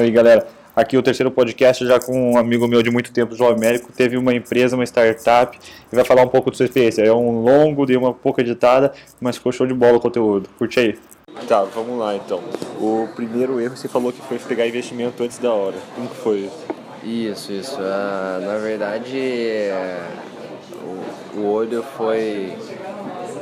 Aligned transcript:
aí, 0.00 0.10
galera. 0.10 0.46
Aqui 0.74 0.96
o 0.96 1.02
terceiro 1.02 1.30
podcast, 1.30 1.84
já 1.84 1.98
com 2.00 2.32
um 2.32 2.38
amigo 2.38 2.66
meu 2.66 2.82
de 2.82 2.90
muito 2.90 3.12
tempo, 3.12 3.34
João 3.34 3.50
Américo, 3.50 3.92
teve 3.92 4.16
uma 4.16 4.32
empresa, 4.32 4.76
uma 4.76 4.84
startup, 4.84 5.58
e 5.92 5.96
vai 5.96 6.04
falar 6.04 6.22
um 6.22 6.28
pouco 6.28 6.50
da 6.50 6.56
sua 6.56 6.66
experiência. 6.66 7.02
É 7.02 7.12
um 7.12 7.42
longo, 7.42 7.84
de 7.84 7.96
uma 7.96 8.14
pouco 8.14 8.40
editada, 8.40 8.92
mas 9.20 9.36
ficou 9.36 9.52
show 9.52 9.66
de 9.66 9.74
bola 9.74 9.98
o 9.98 10.00
conteúdo. 10.00 10.48
Curte 10.58 10.80
aí. 10.80 10.98
Tá, 11.46 11.64
vamos 11.64 11.98
lá 11.98 12.14
então. 12.14 12.40
O 12.80 13.08
primeiro 13.14 13.60
erro 13.60 13.76
você 13.76 13.88
falou 13.88 14.12
que 14.12 14.20
foi 14.22 14.38
pegar 14.38 14.66
investimento 14.66 15.22
antes 15.22 15.38
da 15.38 15.52
hora. 15.52 15.76
Como 15.94 16.08
que 16.08 16.16
foi 16.16 16.38
isso? 16.38 16.64
Isso, 17.02 17.52
isso. 17.52 17.76
Ah, 17.80 18.38
na 18.42 18.58
verdade, 18.58 19.18
é, 19.18 20.00
o, 21.34 21.40
o 21.40 21.46
olho 21.46 21.82
foi, 21.96 22.52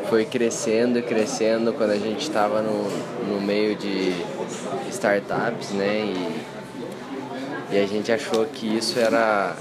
foi 0.08 0.24
crescendo 0.24 0.98
e 0.98 1.02
crescendo 1.02 1.72
quando 1.72 1.90
a 1.90 1.98
gente 1.98 2.22
estava 2.22 2.62
no, 2.62 2.88
no 3.26 3.40
meio 3.40 3.76
de 3.76 4.12
startups, 4.90 5.70
né? 5.70 6.04
E, 7.70 7.74
e 7.74 7.78
a 7.78 7.86
gente 7.86 8.10
achou 8.10 8.46
que 8.46 8.66
isso 8.76 8.98
era 8.98 9.54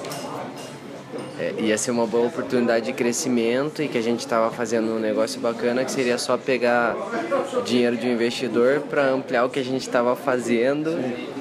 é, 1.39 1.53
ia 1.59 1.77
ser 1.77 1.91
uma 1.91 2.07
boa 2.07 2.27
oportunidade 2.27 2.85
de 2.85 2.93
crescimento 2.93 3.81
e 3.81 3.87
que 3.87 3.97
a 3.97 4.01
gente 4.01 4.21
estava 4.21 4.49
fazendo 4.49 4.91
um 4.91 4.99
negócio 4.99 5.39
bacana 5.39 5.85
que 5.85 5.91
seria 5.91 6.17
só 6.17 6.37
pegar 6.37 6.95
dinheiro 7.63 7.95
de 7.95 8.07
um 8.07 8.11
investidor 8.11 8.81
para 8.81 9.09
ampliar 9.09 9.45
o 9.45 9.49
que 9.49 9.59
a 9.59 9.63
gente 9.63 9.81
estava 9.81 10.15
fazendo 10.15 10.97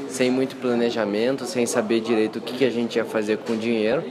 sem 0.08 0.30
muito 0.30 0.56
planejamento, 0.56 1.44
sem 1.46 1.66
saber 1.66 2.00
direito 2.00 2.36
o 2.38 2.42
que, 2.42 2.58
que 2.58 2.64
a 2.64 2.70
gente 2.70 2.96
ia 2.96 3.04
fazer 3.04 3.38
com 3.38 3.54
o 3.54 3.56
dinheiro. 3.56 4.04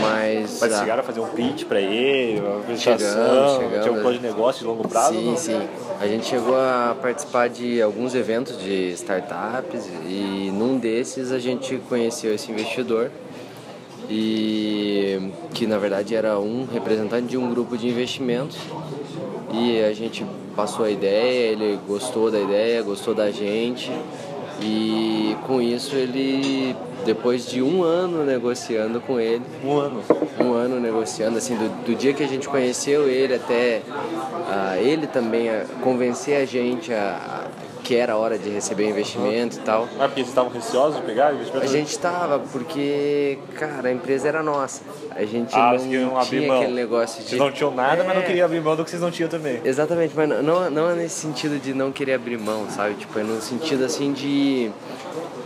Mas. 0.00 0.58
Mas 0.60 0.78
chegaram 0.78 1.00
a 1.00 1.02
fazer 1.02 1.20
um 1.20 1.28
pitch 1.28 1.64
para 1.64 1.80
ele, 1.80 2.40
uma 2.40 2.60
apresentação, 2.60 3.60
tinha 3.82 3.92
um 3.92 4.00
plano 4.00 4.18
de 4.18 4.22
negócio 4.22 4.60
de 4.60 4.66
longo 4.66 4.88
prazo? 4.88 5.14
Sim, 5.14 5.36
sim. 5.36 5.68
A 6.00 6.06
gente 6.06 6.26
chegou 6.26 6.56
a 6.56 6.96
participar 7.00 7.48
de 7.48 7.82
alguns 7.82 8.14
eventos 8.14 8.58
de 8.58 8.92
startups 8.92 9.86
e 10.06 10.50
num 10.52 10.78
desses 10.78 11.32
a 11.32 11.38
gente 11.38 11.76
conheceu 11.88 12.34
esse 12.34 12.50
investidor 12.50 13.10
e 14.08 15.32
que 15.52 15.66
na 15.66 15.78
verdade 15.78 16.14
era 16.14 16.38
um 16.38 16.66
representante 16.66 17.26
de 17.26 17.36
um 17.36 17.50
grupo 17.50 17.76
de 17.76 17.88
investimentos 17.88 18.56
e 19.52 19.80
a 19.82 19.92
gente 19.92 20.24
passou 20.54 20.84
a 20.84 20.90
ideia, 20.90 21.52
ele 21.52 21.78
gostou 21.86 22.30
da 22.30 22.40
ideia, 22.40 22.82
gostou 22.82 23.14
da 23.14 23.30
gente 23.30 23.90
e 24.62 25.36
com 25.46 25.60
isso 25.60 25.94
ele, 25.94 26.74
depois 27.04 27.46
de 27.46 27.62
um 27.62 27.82
ano 27.82 28.24
negociando 28.24 29.00
com 29.00 29.20
ele. 29.20 29.42
Um 29.64 29.76
ano? 29.78 30.02
Um 30.40 30.52
ano 30.52 30.80
negociando, 30.80 31.36
assim, 31.36 31.54
do, 31.54 31.68
do 31.84 31.94
dia 31.94 32.12
que 32.14 32.22
a 32.22 32.26
gente 32.26 32.48
conheceu 32.48 33.08
ele 33.08 33.34
até 33.34 33.82
uh, 33.88 34.80
ele 34.80 35.06
também 35.06 35.50
a 35.50 35.64
convencer 35.82 36.42
a 36.42 36.44
gente 36.46 36.92
a, 36.92 37.48
que 37.86 37.94
era 37.94 38.16
hora 38.16 38.36
de 38.36 38.50
receber 38.50 38.88
investimento 38.88 39.58
e 39.58 39.60
tal. 39.60 39.84
Ah, 40.00 40.08
porque 40.08 40.16
vocês 40.16 40.28
estavam 40.28 40.50
receosos 40.50 41.00
de 41.00 41.06
pegar 41.06 41.32
investimento? 41.32 41.64
A 41.64 41.68
gente 41.68 41.88
estava, 41.88 42.40
porque, 42.40 43.38
cara, 43.54 43.88
a 43.88 43.92
empresa 43.92 44.26
era 44.26 44.42
nossa. 44.42 44.82
A 45.12 45.24
gente 45.24 45.54
ah, 45.54 45.76
não 45.78 45.88
tinha 46.24 46.46
mão. 46.48 46.56
aquele 46.56 46.72
negócio 46.72 47.22
de... 47.22 47.28
Vocês 47.28 47.40
não 47.40 47.52
tinham 47.52 47.72
nada, 47.72 48.02
é... 48.02 48.06
mas 48.06 48.16
não 48.16 48.22
queriam 48.24 48.44
abrir 48.44 48.60
mão 48.60 48.74
do 48.74 48.84
que 48.84 48.90
vocês 48.90 49.00
não 49.00 49.12
tinham 49.12 49.28
também. 49.28 49.60
Exatamente, 49.64 50.14
mas 50.16 50.28
não, 50.28 50.68
não 50.68 50.90
é 50.90 50.94
nesse 50.96 51.14
sentido 51.20 51.60
de 51.60 51.72
não 51.72 51.92
querer 51.92 52.14
abrir 52.14 52.38
mão, 52.38 52.66
sabe? 52.68 52.94
Tipo, 52.94 53.20
é 53.20 53.22
no 53.22 53.40
sentido, 53.40 53.84
assim, 53.84 54.12
de... 54.12 54.68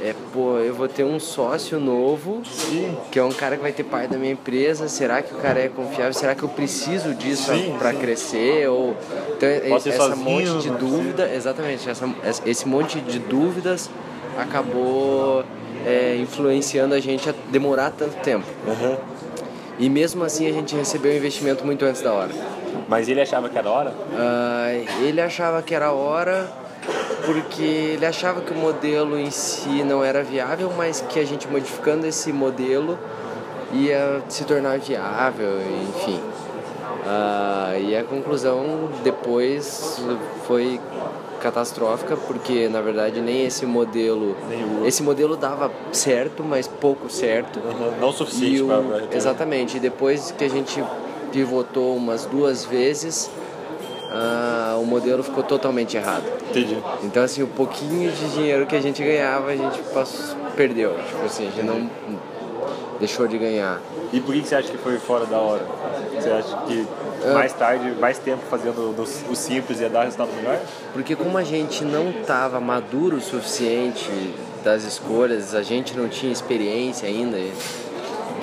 É, 0.03 0.15
pô, 0.33 0.57
eu 0.59 0.75
vou 0.75 0.89
ter 0.89 1.05
um 1.05 1.21
sócio 1.21 1.79
novo, 1.79 2.43
Sim. 2.45 2.97
que 3.13 3.19
é 3.19 3.25
um 3.25 3.33
cara 3.33 3.57
que 3.57 3.63
vai 3.63 3.73
ter 3.73 3.85
parte 3.85 4.11
da 4.11 4.19
minha 4.19 4.33
empresa. 4.33 4.89
Será 4.89 5.21
que 5.21 5.35
o 5.35 5.37
cara 5.37 5.61
é 5.61 5.69
confiável? 5.69 6.15
Será 6.15 6.35
que 6.35 6.43
eu 6.43 6.49
preciso 6.49 7.15
disso 7.15 7.53
para 7.79 7.93
crescer? 7.93 8.67
Ou 8.69 8.97
então 9.37 9.49
Posso 9.69 9.91
essa 9.91 10.17
monte 10.17 10.59
de 10.59 10.71
dúvida, 10.71 11.31
exatamente, 11.35 11.89
essa, 11.89 12.09
esse 12.47 12.67
monte 12.67 12.99
de 13.01 13.19
dúvidas 13.19 13.91
acabou 14.39 15.45
é, 15.87 16.17
influenciando 16.17 16.95
a 16.95 17.01
gente 17.01 17.29
a 17.29 17.35
demorar 17.51 17.91
tanto 17.91 18.17
tempo. 18.23 18.47
Uhum. 18.67 18.97
E 19.79 19.89
mesmo 19.91 20.25
assim 20.25 20.49
a 20.49 20.53
gente 20.53 20.75
recebeu 20.75 21.13
o 21.13 21.17
investimento 21.17 21.65
muito 21.65 21.85
antes 21.85 22.01
da 22.01 22.13
hora. 22.13 22.31
Mas 22.89 23.09
ele 23.09 23.21
achava 23.21 23.49
que 23.49 23.57
era 23.57 23.71
hora? 23.71 23.91
Uh, 23.91 25.05
ele 25.05 25.21
achava 25.21 25.63
que 25.63 25.75
era 25.75 25.93
hora 25.93 26.51
porque 27.25 27.63
ele 27.63 28.07
achava 28.07 28.41
que 28.41 28.53
o 28.53 28.57
modelo 28.57 29.19
em 29.19 29.31
si 29.31 29.83
não 29.85 30.03
era 30.03 30.23
viável, 30.23 30.73
mas 30.77 31.01
que 31.01 31.19
a 31.19 31.25
gente 31.25 31.47
modificando 31.49 32.07
esse 32.07 32.33
modelo 32.33 32.99
ia 33.73 34.23
se 34.29 34.45
tornar 34.45 34.79
viável, 34.79 35.61
enfim. 35.89 36.21
Uh, 37.01 37.81
e 37.81 37.97
a 37.97 38.05
conclusão 38.05 38.91
depois 39.03 40.01
foi 40.47 40.81
catastrófica 41.41 42.17
porque 42.17 42.69
na 42.69 42.83
verdade 42.83 43.21
nem 43.23 43.47
esse 43.47 43.65
modelo 43.65 44.37
Nenhum. 44.47 44.85
esse 44.85 45.03
modelo 45.03 45.35
dava 45.35 45.73
certo 45.91 46.45
mas 46.45 46.69
pouco 46.69 47.09
certo 47.09 47.59
uhum, 47.59 47.93
não 47.99 48.11
o 48.11 48.13
suficiente 48.13 48.63
para 48.65 49.17
exatamente 49.17 49.79
e 49.79 49.81
depois 49.81 50.31
que 50.37 50.45
a 50.45 50.51
gente 50.51 50.85
pivotou 51.33 51.97
umas 51.97 52.27
duas 52.27 52.67
vezes 52.67 53.31
ah, 54.11 54.77
o 54.81 54.85
modelo 54.85 55.23
ficou 55.23 55.43
totalmente 55.43 55.97
errado. 55.97 56.25
Entendi. 56.51 56.77
Então, 57.05 57.23
assim, 57.23 57.43
o 57.43 57.47
pouquinho 57.47 58.11
de 58.11 58.29
dinheiro 58.31 58.67
que 58.67 58.75
a 58.75 58.81
gente 58.81 59.03
ganhava, 59.03 59.51
a 59.51 59.57
gente 59.57 59.79
passou, 59.95 60.37
perdeu. 60.57 60.95
Tipo 61.09 61.25
assim, 61.25 61.47
a 61.47 61.51
gente 61.51 61.65
não 61.65 61.89
deixou 62.99 63.27
de 63.27 63.39
ganhar. 63.39 63.81
E 64.13 64.21
por 64.21 64.35
que 64.35 64.43
você 64.43 64.57
acha 64.57 64.71
que 64.71 64.79
foi 64.79 64.99
fora 64.99 65.25
da 65.27 65.39
hora? 65.39 65.65
Você 66.15 66.29
acha 66.29 66.57
que 66.67 66.87
ah. 67.25 67.35
mais 67.35 67.53
tarde, 67.53 67.93
mais 68.01 68.19
tempo 68.19 68.43
fazendo 68.51 68.95
o 69.31 69.37
simples 69.37 69.81
ia 69.81 69.89
dar 69.89 70.05
resultado 70.05 70.31
melhor? 70.35 70.61
Porque 70.93 71.15
como 71.15 71.39
a 71.39 71.45
gente 71.45 71.85
não 71.85 72.11
estava 72.11 72.61
maduro 72.61 73.17
o 73.17 73.21
suficiente 73.21 74.11
das 74.65 74.85
escolhas, 74.85 75.55
a 75.55 75.63
gente 75.63 75.97
não 75.97 76.09
tinha 76.09 76.33
experiência 76.33 77.09
ainda, 77.09 77.39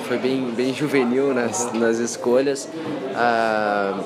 foi 0.08 0.18
bem, 0.18 0.50
bem 0.56 0.74
juvenil 0.74 1.34
nas, 1.34 1.70
nas 1.74 1.98
escolhas. 1.98 2.66
Ah, 3.14 4.00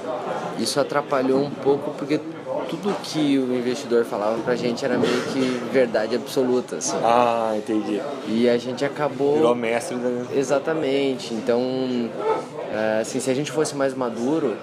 isso 0.59 0.81
atrapalhou 0.81 1.41
um 1.41 1.51
pouco 1.51 1.93
porque 1.93 2.21
tudo 2.69 2.95
que 3.03 3.39
o 3.39 3.55
investidor 3.55 4.05
falava 4.05 4.39
pra 4.39 4.57
gente 4.57 4.85
era 4.85 4.99
meio 4.99 5.23
que 5.33 5.41
verdade 5.73 6.17
absoluta, 6.17 6.77
assim. 6.77 6.97
Ah, 7.03 7.55
entendi. 7.57 8.01
E 8.27 8.49
a 8.49 8.59
gente 8.59 8.85
acabou... 8.85 9.37
Virou 9.37 9.55
mestre. 9.55 9.97
Né? 9.97 10.27
Exatamente. 10.35 11.35
Então, 11.35 11.61
é, 12.73 13.01
assim, 13.03 13.21
se 13.21 13.31
a 13.31 13.35
gente 13.35 13.53
fosse 13.53 13.77
mais 13.77 13.95
maduro, 13.95 14.57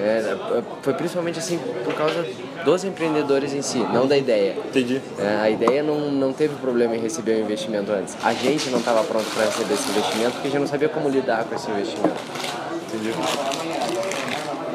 é, 0.00 0.36
foi 0.82 0.94
principalmente 0.94 1.38
assim 1.38 1.58
por 1.84 1.94
causa 1.94 2.24
dos 2.64 2.84
empreendedores 2.84 3.52
em 3.52 3.60
si, 3.60 3.78
não 3.78 4.06
da 4.06 4.16
ideia. 4.16 4.56
Entendi. 4.68 5.00
É, 5.18 5.40
a 5.42 5.50
ideia 5.50 5.82
não, 5.82 6.10
não 6.10 6.32
teve 6.32 6.54
problema 6.56 6.96
em 6.96 7.00
receber 7.00 7.32
o 7.32 7.40
investimento 7.40 7.92
antes. 7.92 8.16
A 8.22 8.32
gente 8.32 8.70
não 8.70 8.78
estava 8.78 9.04
pronto 9.04 9.26
para 9.34 9.44
receber 9.44 9.74
esse 9.74 9.90
investimento 9.90 10.32
porque 10.32 10.48
a 10.48 10.50
gente 10.50 10.60
não 10.60 10.66
sabia 10.66 10.88
como 10.88 11.08
lidar 11.08 11.44
com 11.44 11.54
esse 11.54 11.70
investimento. 11.70 12.16
Entendi. 12.88 13.10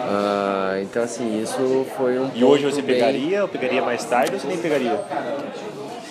Uh, 0.05 0.81
então 0.83 1.03
assim, 1.03 1.41
isso 1.41 1.85
foi 1.97 2.19
um 2.19 2.29
E 2.35 2.43
hoje 2.43 2.63
você 2.63 2.81
bem... 2.81 2.95
pegaria 2.95 3.41
ou 3.41 3.47
pegaria 3.47 3.81
mais 3.81 4.03
tarde 4.05 4.35
ou 4.35 4.39
você 4.39 4.47
nem 4.47 4.57
pegaria? 4.57 4.99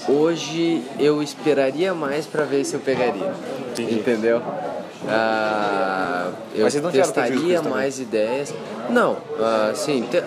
Hoje 0.08 0.82
eu 0.98 1.22
esperaria 1.22 1.94
mais 1.94 2.26
para 2.26 2.44
ver 2.44 2.64
se 2.64 2.75
eu 2.75 2.81
pegaria. 2.81 3.32
Entendi. 3.70 3.94
Entendeu? 3.94 4.38
Uh, 4.38 6.03
eu 6.54 6.90
testaria 6.90 7.62
mais 7.62 7.98
ideias. 7.98 8.54
Não, 8.90 9.12
uh, 9.12 9.74
sim, 9.74 10.06
te, 10.10 10.22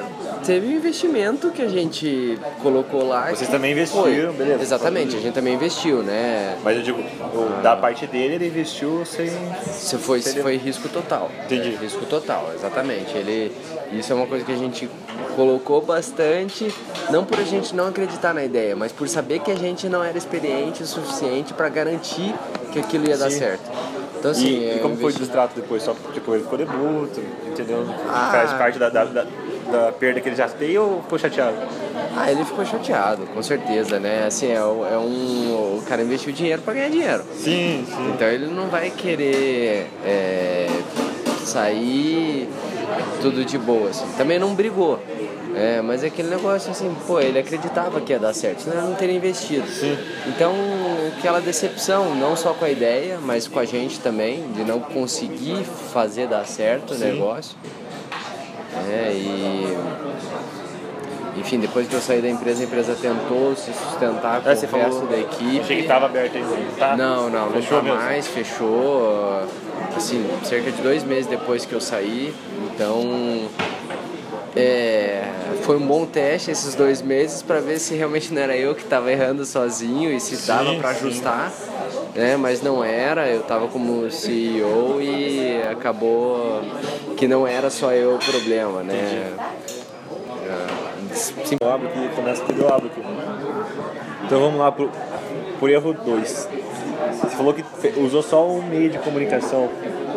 teve 0.45 0.67
um 0.67 0.71
investimento 0.71 1.51
que 1.51 1.61
a 1.61 1.67
gente 1.67 2.39
colocou 2.61 3.07
lá. 3.07 3.29
Vocês 3.29 3.49
também 3.49 3.73
investiram, 3.73 4.33
foi. 4.33 4.45
beleza. 4.45 4.63
Exatamente, 4.63 5.15
a 5.15 5.19
gente 5.19 5.33
também 5.33 5.53
investiu, 5.53 6.01
né? 6.01 6.57
Mas 6.63 6.77
eu 6.77 6.83
digo, 6.83 6.99
o, 6.99 7.61
da 7.61 7.75
parte 7.75 8.07
dele 8.07 8.35
ele 8.35 8.47
investiu 8.47 9.05
sem. 9.05 9.29
Se 9.71 9.97
foi, 9.97 10.21
se 10.21 10.41
foi 10.41 10.57
risco 10.57 10.89
total. 10.89 11.29
Entendi. 11.45 11.75
É, 11.75 11.77
risco 11.77 12.05
total, 12.05 12.51
exatamente. 12.55 13.15
Ele, 13.15 13.51
isso 13.91 14.11
é 14.11 14.15
uma 14.15 14.25
coisa 14.25 14.43
que 14.43 14.51
a 14.51 14.57
gente 14.57 14.89
colocou 15.35 15.81
bastante, 15.81 16.73
não 17.11 17.23
por 17.23 17.39
a 17.39 17.43
gente 17.43 17.75
não 17.75 17.87
acreditar 17.87 18.33
na 18.33 18.43
ideia, 18.43 18.75
mas 18.75 18.91
por 18.91 19.07
saber 19.07 19.39
que 19.39 19.51
a 19.51 19.55
gente 19.55 19.87
não 19.87 20.03
era 20.03 20.17
experiente 20.17 20.81
o 20.81 20.87
suficiente 20.87 21.53
para 21.53 21.69
garantir 21.69 22.33
que 22.71 22.79
aquilo 22.79 23.07
ia 23.07 23.17
dar 23.17 23.29
certo. 23.29 23.69
Então, 24.19 24.31
assim, 24.31 24.47
e, 24.47 24.75
e 24.75 24.79
como 24.79 24.95
investi... 24.95 25.01
foi 25.01 25.11
o 25.11 25.15
distrato 25.15 25.55
depois? 25.55 25.83
Só 25.83 25.95
tipo, 26.13 26.33
ele 26.33 26.43
ficou 26.43 26.57
debuto, 26.57 27.21
entendeu? 27.45 27.85
Ah. 28.09 28.29
Faz 28.31 28.53
parte 28.53 28.79
da, 28.79 28.89
da, 28.89 29.05
da, 29.05 29.25
da, 29.71 29.91
perda 29.91 30.19
que 30.21 30.29
ele 30.29 30.35
já 30.35 30.47
tem 30.47 30.77
ou 30.77 31.01
ficou 31.03 31.19
chateado? 31.19 31.57
Ah, 32.15 32.31
ele 32.31 32.43
ficou 32.43 32.65
chateado, 32.65 33.25
com 33.27 33.41
certeza, 33.43 33.99
né? 33.99 34.25
Assim, 34.25 34.47
é, 34.47 34.55
é 34.55 34.97
um. 34.97 35.77
O 35.77 35.83
cara 35.87 36.01
investiu 36.01 36.33
dinheiro 36.33 36.61
para 36.61 36.73
ganhar 36.73 36.89
dinheiro. 36.89 37.23
Sim, 37.35 37.85
sim. 37.87 38.11
Então 38.13 38.27
ele 38.27 38.47
não 38.47 38.67
vai 38.67 38.89
querer 38.89 39.87
é, 40.03 40.67
sair 41.45 42.49
tudo 43.21 43.45
de 43.45 43.57
boa, 43.57 43.89
assim. 43.89 44.05
Também 44.17 44.39
não 44.39 44.53
brigou. 44.53 44.99
É, 45.55 45.81
mas 45.81 46.03
é 46.03 46.07
aquele 46.07 46.29
negócio 46.29 46.69
assim, 46.69 46.95
pô, 47.07 47.19
ele 47.19 47.39
acreditava 47.39 47.99
que 47.99 48.13
ia 48.13 48.19
dar 48.19 48.31
certo, 48.31 48.61
senão 48.61 48.77
ele 48.77 48.87
não 48.89 48.95
teria 48.95 49.15
investido. 49.15 49.67
Sim. 49.67 49.97
Então, 50.27 50.53
aquela 51.07 51.39
decepção, 51.39 52.15
não 52.15 52.35
só 52.35 52.53
com 52.53 52.65
a 52.65 52.69
ideia, 52.69 53.19
mas 53.21 53.47
com 53.47 53.59
a 53.59 53.65
gente 53.65 53.99
também, 53.99 54.43
de 54.51 54.63
não 54.63 54.79
conseguir 54.79 55.63
fazer 55.93 56.27
dar 56.27 56.45
certo 56.45 56.93
Sim. 56.93 57.03
o 57.03 57.07
negócio. 57.13 57.57
É, 58.89 59.11
e, 59.13 59.77
enfim, 61.37 61.59
depois 61.59 61.87
que 61.87 61.93
eu 61.93 62.01
saí 62.01 62.21
da 62.21 62.29
empresa, 62.29 62.61
a 62.61 62.65
empresa 62.65 62.95
tentou 62.99 63.55
se 63.55 63.71
sustentar 63.73 64.41
com 64.41 64.49
É, 64.49 64.53
o 64.53 64.55
resto 64.55 65.05
da 65.05 65.17
equipe. 65.17 65.59
Achei 65.59 65.77
que 65.77 65.81
estava 65.83 66.05
aberto 66.05 66.35
aí, 66.37 66.67
tá? 66.77 66.95
Não, 66.97 67.29
não, 67.29 67.45
não 67.47 67.53
Fechou 67.53 67.77
tá 67.77 67.83
mesmo. 67.83 67.99
mais, 67.99 68.27
fechou. 68.27 69.43
Assim, 69.95 70.27
cerca 70.43 70.71
de 70.71 70.81
dois 70.81 71.03
meses 71.03 71.27
depois 71.27 71.65
que 71.65 71.73
eu 71.73 71.81
saí. 71.81 72.33
Então, 72.73 73.47
é, 74.55 75.23
foi 75.67 75.75
um 75.75 75.85
bom 75.85 76.05
teste 76.05 76.49
esses 76.49 76.75
dois 76.75 77.01
meses 77.01 77.41
para 77.41 77.59
ver 77.59 77.77
se 77.77 77.93
realmente 77.93 78.33
não 78.33 78.41
era 78.41 78.55
eu 78.55 78.73
que 78.73 78.83
estava 78.83 79.11
errando 79.11 79.43
sozinho 79.43 80.09
e 80.13 80.17
se 80.17 80.47
dava 80.47 80.73
para 80.75 80.93
sim. 80.93 81.07
ajustar. 81.07 81.51
Né, 82.15 82.35
mas 82.35 82.63
não 82.63 82.83
era, 82.83 83.27
eu 83.27 83.41
estava 83.41 83.67
como 83.67 84.09
CEO 84.09 84.99
e 84.99 85.61
acabou 85.69 86.61
que 87.15 87.27
não 87.27 87.45
era 87.45 87.69
só 87.69 87.91
eu 87.91 88.15
o 88.15 88.17
problema, 88.17 88.81
né? 88.81 89.33
Sim, 91.11 91.57
abro 91.61 91.87
aqui, 91.87 92.09
começa 92.15 92.43
tudo, 92.43 92.61
eu 92.61 92.73
abro 92.73 92.87
aqui. 92.87 93.01
Então 94.25 94.39
vamos 94.39 94.59
lá 94.59 94.71
pro, 94.71 94.89
por 95.59 95.69
erro 95.69 95.93
2. 95.93 96.49
Você 97.11 97.35
falou 97.35 97.53
que 97.53 97.63
usou 97.99 98.23
só 98.23 98.47
um 98.47 98.63
meio 98.63 98.89
de 98.89 98.97
comunicação. 98.99 99.69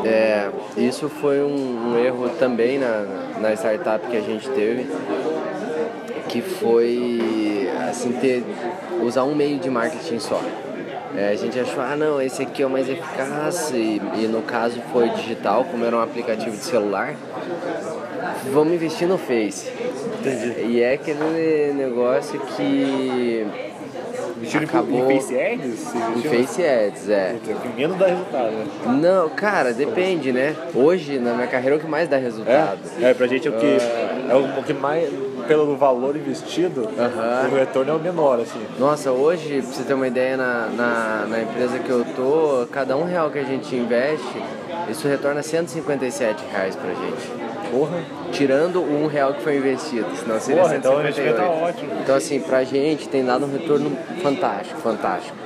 É, 0.04 0.48
isso 0.76 1.08
foi 1.08 1.42
um, 1.42 1.92
um 1.92 1.98
erro 1.98 2.28
também 2.38 2.78
na, 2.78 3.04
na 3.40 3.52
startup 3.54 4.06
que 4.06 4.16
a 4.16 4.20
gente 4.20 4.48
teve, 4.50 4.86
que 6.30 6.40
foi 6.40 7.68
assim, 7.88 8.12
ter, 8.12 8.44
usar 9.02 9.24
um 9.24 9.34
meio 9.34 9.58
de 9.58 9.68
marketing 9.68 10.18
só. 10.20 10.40
É, 11.16 11.30
a 11.30 11.34
gente 11.34 11.58
achou, 11.58 11.82
ah 11.82 11.96
não, 11.96 12.22
esse 12.22 12.42
aqui 12.42 12.62
é 12.62 12.66
o 12.66 12.70
mais 12.70 12.88
eficaz 12.88 13.72
e, 13.74 14.00
e 14.16 14.28
no 14.28 14.42
caso 14.42 14.80
foi 14.92 15.08
digital, 15.10 15.64
como 15.64 15.84
era 15.84 15.96
um 15.96 16.00
aplicativo 16.00 16.56
de 16.56 16.62
celular. 16.62 17.16
Vamos 18.52 18.72
investir 18.72 19.08
no 19.08 19.18
Face. 19.18 19.72
Entendi. 20.20 20.66
E 20.68 20.80
é 20.80 20.92
aquele 20.92 21.72
negócio 21.74 22.38
que 22.56 23.44
Acabou- 24.64 25.10
em 25.10 25.20
Face 25.20 25.38
Ads? 25.38 25.94
Em 26.16 26.22
Face 26.22 26.64
Ads, 26.64 27.08
é. 27.10 27.36
Menos 27.76 27.98
dá 27.98 28.06
resultado, 28.06 28.50
né? 28.52 28.66
Não, 29.00 29.28
cara, 29.30 29.72
depende, 29.72 30.32
né? 30.32 30.54
Hoje, 30.74 31.18
na 31.18 31.34
minha 31.34 31.46
carreira, 31.46 31.76
é 31.76 31.78
o 31.78 31.80
que 31.80 31.86
mais 31.86 32.08
dá 32.08 32.16
resultado. 32.16 32.78
É, 33.02 33.12
pra 33.12 33.26
gente 33.26 33.46
é 33.48 33.50
o 33.50 33.54
que, 33.54 33.66
é 33.66 34.34
o 34.58 34.62
que 34.62 34.72
mais, 34.72 35.10
pelo 35.50 35.76
valor 35.76 36.14
investido, 36.14 36.88
Aham. 36.96 37.48
o 37.50 37.56
retorno 37.56 37.90
é 37.90 37.94
o 37.96 37.98
menor, 37.98 38.38
assim. 38.38 38.64
Nossa, 38.78 39.10
hoje, 39.10 39.60
pra 39.60 39.72
você 39.72 39.82
ter 39.82 39.94
uma 39.94 40.06
ideia, 40.06 40.36
na, 40.36 40.68
na, 40.68 41.26
na 41.28 41.42
empresa 41.42 41.80
que 41.80 41.90
eu 41.90 42.04
tô, 42.14 42.68
cada 42.70 42.96
um 42.96 43.02
real 43.02 43.32
que 43.32 43.38
a 43.40 43.42
gente 43.42 43.74
investe, 43.74 44.40
isso 44.88 45.08
retorna 45.08 45.42
157 45.42 46.44
reais 46.52 46.76
pra 46.76 46.90
gente. 46.90 47.50
Porra. 47.72 47.98
Tirando 48.30 48.76
o 48.80 49.02
um 49.02 49.08
real 49.08 49.34
que 49.34 49.42
foi 49.42 49.56
investido, 49.56 50.06
senão 50.14 50.38
seria 50.38 50.62
Porra, 50.62 50.76
então 50.76 50.92
o 50.92 51.02
158. 51.02 51.02
investimento 51.02 51.36
tá 51.36 51.66
ótimo. 51.66 52.00
Então, 52.00 52.14
assim, 52.14 52.38
pra 52.38 52.62
gente 52.62 53.08
tem 53.08 53.24
dado 53.24 53.44
um 53.44 53.50
retorno 53.50 53.90
fantástico, 54.22 54.80
fantástico. 54.80 55.36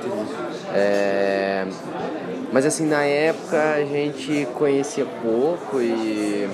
É, 0.71 1.65
Mas, 2.55 2.65
assim, 2.65 2.85
na 2.85 3.03
época 3.03 3.73
a 3.73 3.83
gente 3.83 4.47
conhecia 4.53 5.05
pouco 5.21 5.81
e, 5.81 6.49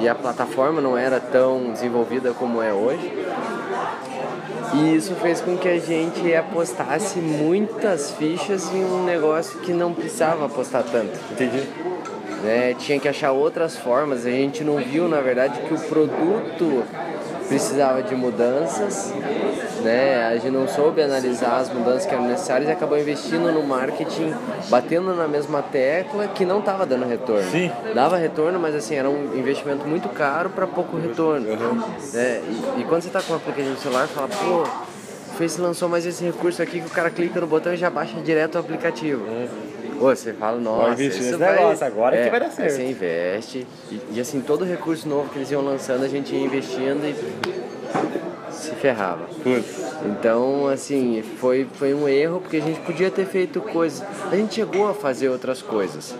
e 0.00 0.08
a 0.08 0.14
plataforma 0.14 0.80
não 0.80 0.96
era 0.96 1.20
tão 1.20 1.70
desenvolvida 1.70 2.32
como 2.32 2.62
é 2.62 2.72
hoje. 2.72 3.12
E 4.72 4.96
isso 4.96 5.14
fez 5.16 5.42
com 5.42 5.58
que 5.58 5.68
a 5.68 5.78
gente 5.78 6.34
apostasse 6.34 7.18
muitas 7.18 8.10
fichas 8.12 8.72
em 8.72 8.82
um 8.82 9.04
negócio 9.04 9.58
que 9.58 9.70
não 9.70 9.92
precisava 9.92 10.46
apostar 10.46 10.82
tanto 10.82 11.20
Entendi. 11.30 11.62
né? 12.42 12.74
Tinha 12.78 12.98
que 12.98 13.06
achar 13.06 13.30
outras 13.32 13.76
formas. 13.76 14.24
A 14.24 14.30
gente 14.30 14.64
não 14.64 14.76
viu, 14.78 15.10
na 15.10 15.20
verdade, 15.20 15.60
que 15.60 15.74
o 15.74 15.78
produto 15.78 16.84
precisava 17.46 18.02
de 18.02 18.14
mudanças, 18.14 19.12
né? 19.80 20.26
A 20.26 20.34
gente 20.34 20.50
não 20.50 20.66
soube 20.68 21.02
analisar 21.02 21.58
as 21.58 21.72
mudanças 21.72 22.06
que 22.06 22.14
eram 22.14 22.26
necessárias 22.26 22.68
e 22.68 22.72
acabou 22.72 22.98
investindo 22.98 23.52
no 23.52 23.62
marketing, 23.62 24.34
batendo 24.68 25.14
na 25.14 25.28
mesma 25.28 25.62
tecla 25.62 26.28
que 26.28 26.44
não 26.44 26.60
estava 26.60 26.84
dando 26.86 27.06
retorno. 27.06 27.50
Sim. 27.50 27.70
Dava 27.94 28.16
retorno, 28.16 28.58
mas 28.58 28.74
assim 28.74 28.94
era 28.94 29.08
um 29.08 29.36
investimento 29.36 29.86
muito 29.86 30.08
caro 30.08 30.50
para 30.50 30.66
pouco 30.66 30.96
retorno. 30.96 31.46
né? 32.12 32.42
E, 32.76 32.80
e 32.80 32.84
quando 32.84 33.02
você 33.02 33.08
está 33.08 33.22
com 33.22 33.32
um 33.32 33.36
aplicativo 33.36 33.70
no 33.70 33.78
celular, 33.78 34.06
fala, 34.08 34.28
pô, 34.28 34.62
o 34.62 35.36
Face 35.38 35.60
lançou 35.60 35.88
mais 35.88 36.04
esse 36.04 36.24
recurso 36.24 36.62
aqui 36.62 36.80
que 36.80 36.86
o 36.86 36.90
cara 36.90 37.10
clica 37.10 37.40
no 37.40 37.46
botão 37.46 37.72
e 37.72 37.76
já 37.76 37.88
baixa 37.88 38.20
direto 38.20 38.56
o 38.56 38.58
aplicativo. 38.58 39.24
Pô, 39.98 40.14
você 40.14 40.32
fala, 40.32 40.60
nossa, 40.60 40.92
investir 40.92 41.22
isso 41.22 41.38
vai... 41.38 41.56
negócio, 41.56 41.86
agora 41.86 42.16
é, 42.16 42.24
que 42.24 42.30
vai 42.30 42.40
dar 42.40 42.50
certo. 42.50 42.72
Você 42.72 42.88
investe 42.88 43.66
e, 43.90 44.00
e, 44.12 44.20
assim, 44.20 44.40
todo 44.40 44.64
recurso 44.64 45.08
novo 45.08 45.28
que 45.28 45.38
eles 45.38 45.50
iam 45.50 45.60
lançando, 45.60 46.04
a 46.04 46.08
gente 46.08 46.34
ia 46.34 46.44
investindo 46.44 47.04
e 47.04 48.27
se 48.58 48.74
ferrava. 48.74 49.24
Putz. 49.42 49.88
Então, 50.04 50.66
assim, 50.68 51.22
foi, 51.38 51.66
foi 51.74 51.94
um 51.94 52.08
erro 52.08 52.40
porque 52.40 52.58
a 52.58 52.62
gente 52.62 52.80
podia 52.80 53.10
ter 53.10 53.26
feito 53.26 53.60
coisas. 53.60 54.04
A 54.30 54.36
gente 54.36 54.54
chegou 54.54 54.88
a 54.88 54.94
fazer 54.94 55.28
outras 55.28 55.62
coisas. 55.62 56.14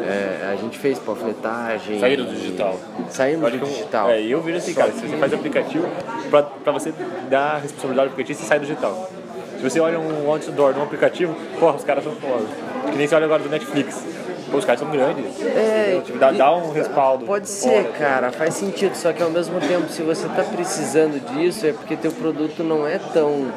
É, 0.00 0.50
a 0.52 0.56
gente 0.56 0.78
fez 0.78 0.98
panfletagem. 0.98 2.00
Saíram 2.00 2.24
do 2.24 2.32
digital. 2.32 2.78
Saímos 3.10 3.52
do 3.52 3.58
digital. 3.58 4.10
É, 4.10 4.22
eu 4.22 4.40
vejo 4.42 4.58
assim, 4.58 4.74
cara, 4.74 4.92
se 4.92 5.06
você 5.06 5.16
faz 5.16 5.32
aplicativo, 5.32 5.86
pra, 6.30 6.42
pra 6.42 6.72
você 6.72 6.92
dar 7.30 7.58
responsabilidade 7.58 8.08
do 8.08 8.12
aplicativo, 8.12 8.38
você 8.38 8.46
sai 8.46 8.58
do 8.58 8.66
digital. 8.66 9.10
Se 9.56 9.62
você 9.62 9.80
olha 9.80 9.98
um 9.98 10.30
outdoor 10.30 10.74
num 10.74 10.82
aplicativo, 10.82 11.34
porra, 11.58 11.76
os 11.76 11.84
caras 11.84 12.04
são 12.04 12.14
foda. 12.16 12.44
Que 12.90 12.98
nem 12.98 13.06
você 13.06 13.14
olha 13.14 13.24
agora 13.24 13.42
do 13.42 13.48
Netflix. 13.48 14.04
Pô, 14.54 14.58
os 14.58 14.64
caras 14.64 14.80
são 14.80 14.90
grandes. 14.90 15.24
É? 15.42 16.00
Tipo, 16.04 16.16
dá, 16.18 16.30
dá 16.30 16.54
um 16.54 16.70
respaldo. 16.70 17.26
Pode 17.26 17.48
ser, 17.48 17.82
fora. 17.82 17.98
cara, 17.98 18.30
faz 18.32 18.54
sentido, 18.54 18.94
só 18.94 19.12
que 19.12 19.20
ao 19.20 19.30
mesmo 19.30 19.58
tempo, 19.58 19.88
se 19.88 20.02
você 20.02 20.28
tá 20.28 20.44
precisando 20.44 21.18
disso, 21.34 21.66
é 21.66 21.72
porque 21.72 21.96
teu 21.96 22.12
produto 22.12 22.62
não 22.62 22.86
é 22.86 22.98
tão 23.12 23.48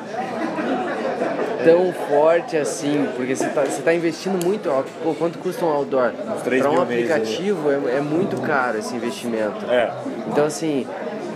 tão 1.63 1.91
forte 2.07 2.55
assim, 2.55 3.07
porque 3.15 3.35
você 3.35 3.47
tá, 3.49 3.61
você 3.63 3.81
tá 3.81 3.93
investindo 3.93 4.43
muito 4.43 4.69
alto. 4.71 4.89
Pô, 5.03 5.13
quanto 5.13 5.37
custa 5.37 5.65
um 5.65 5.69
outdoor? 5.69 6.11
Para 6.11 6.69
um 6.69 6.85
mês, 6.85 7.11
aplicativo 7.11 7.69
é, 7.71 7.97
é 7.97 8.01
muito 8.01 8.41
caro 8.41 8.77
esse 8.79 8.95
investimento. 8.95 9.69
É. 9.69 9.91
Então 10.27 10.45
assim, 10.45 10.87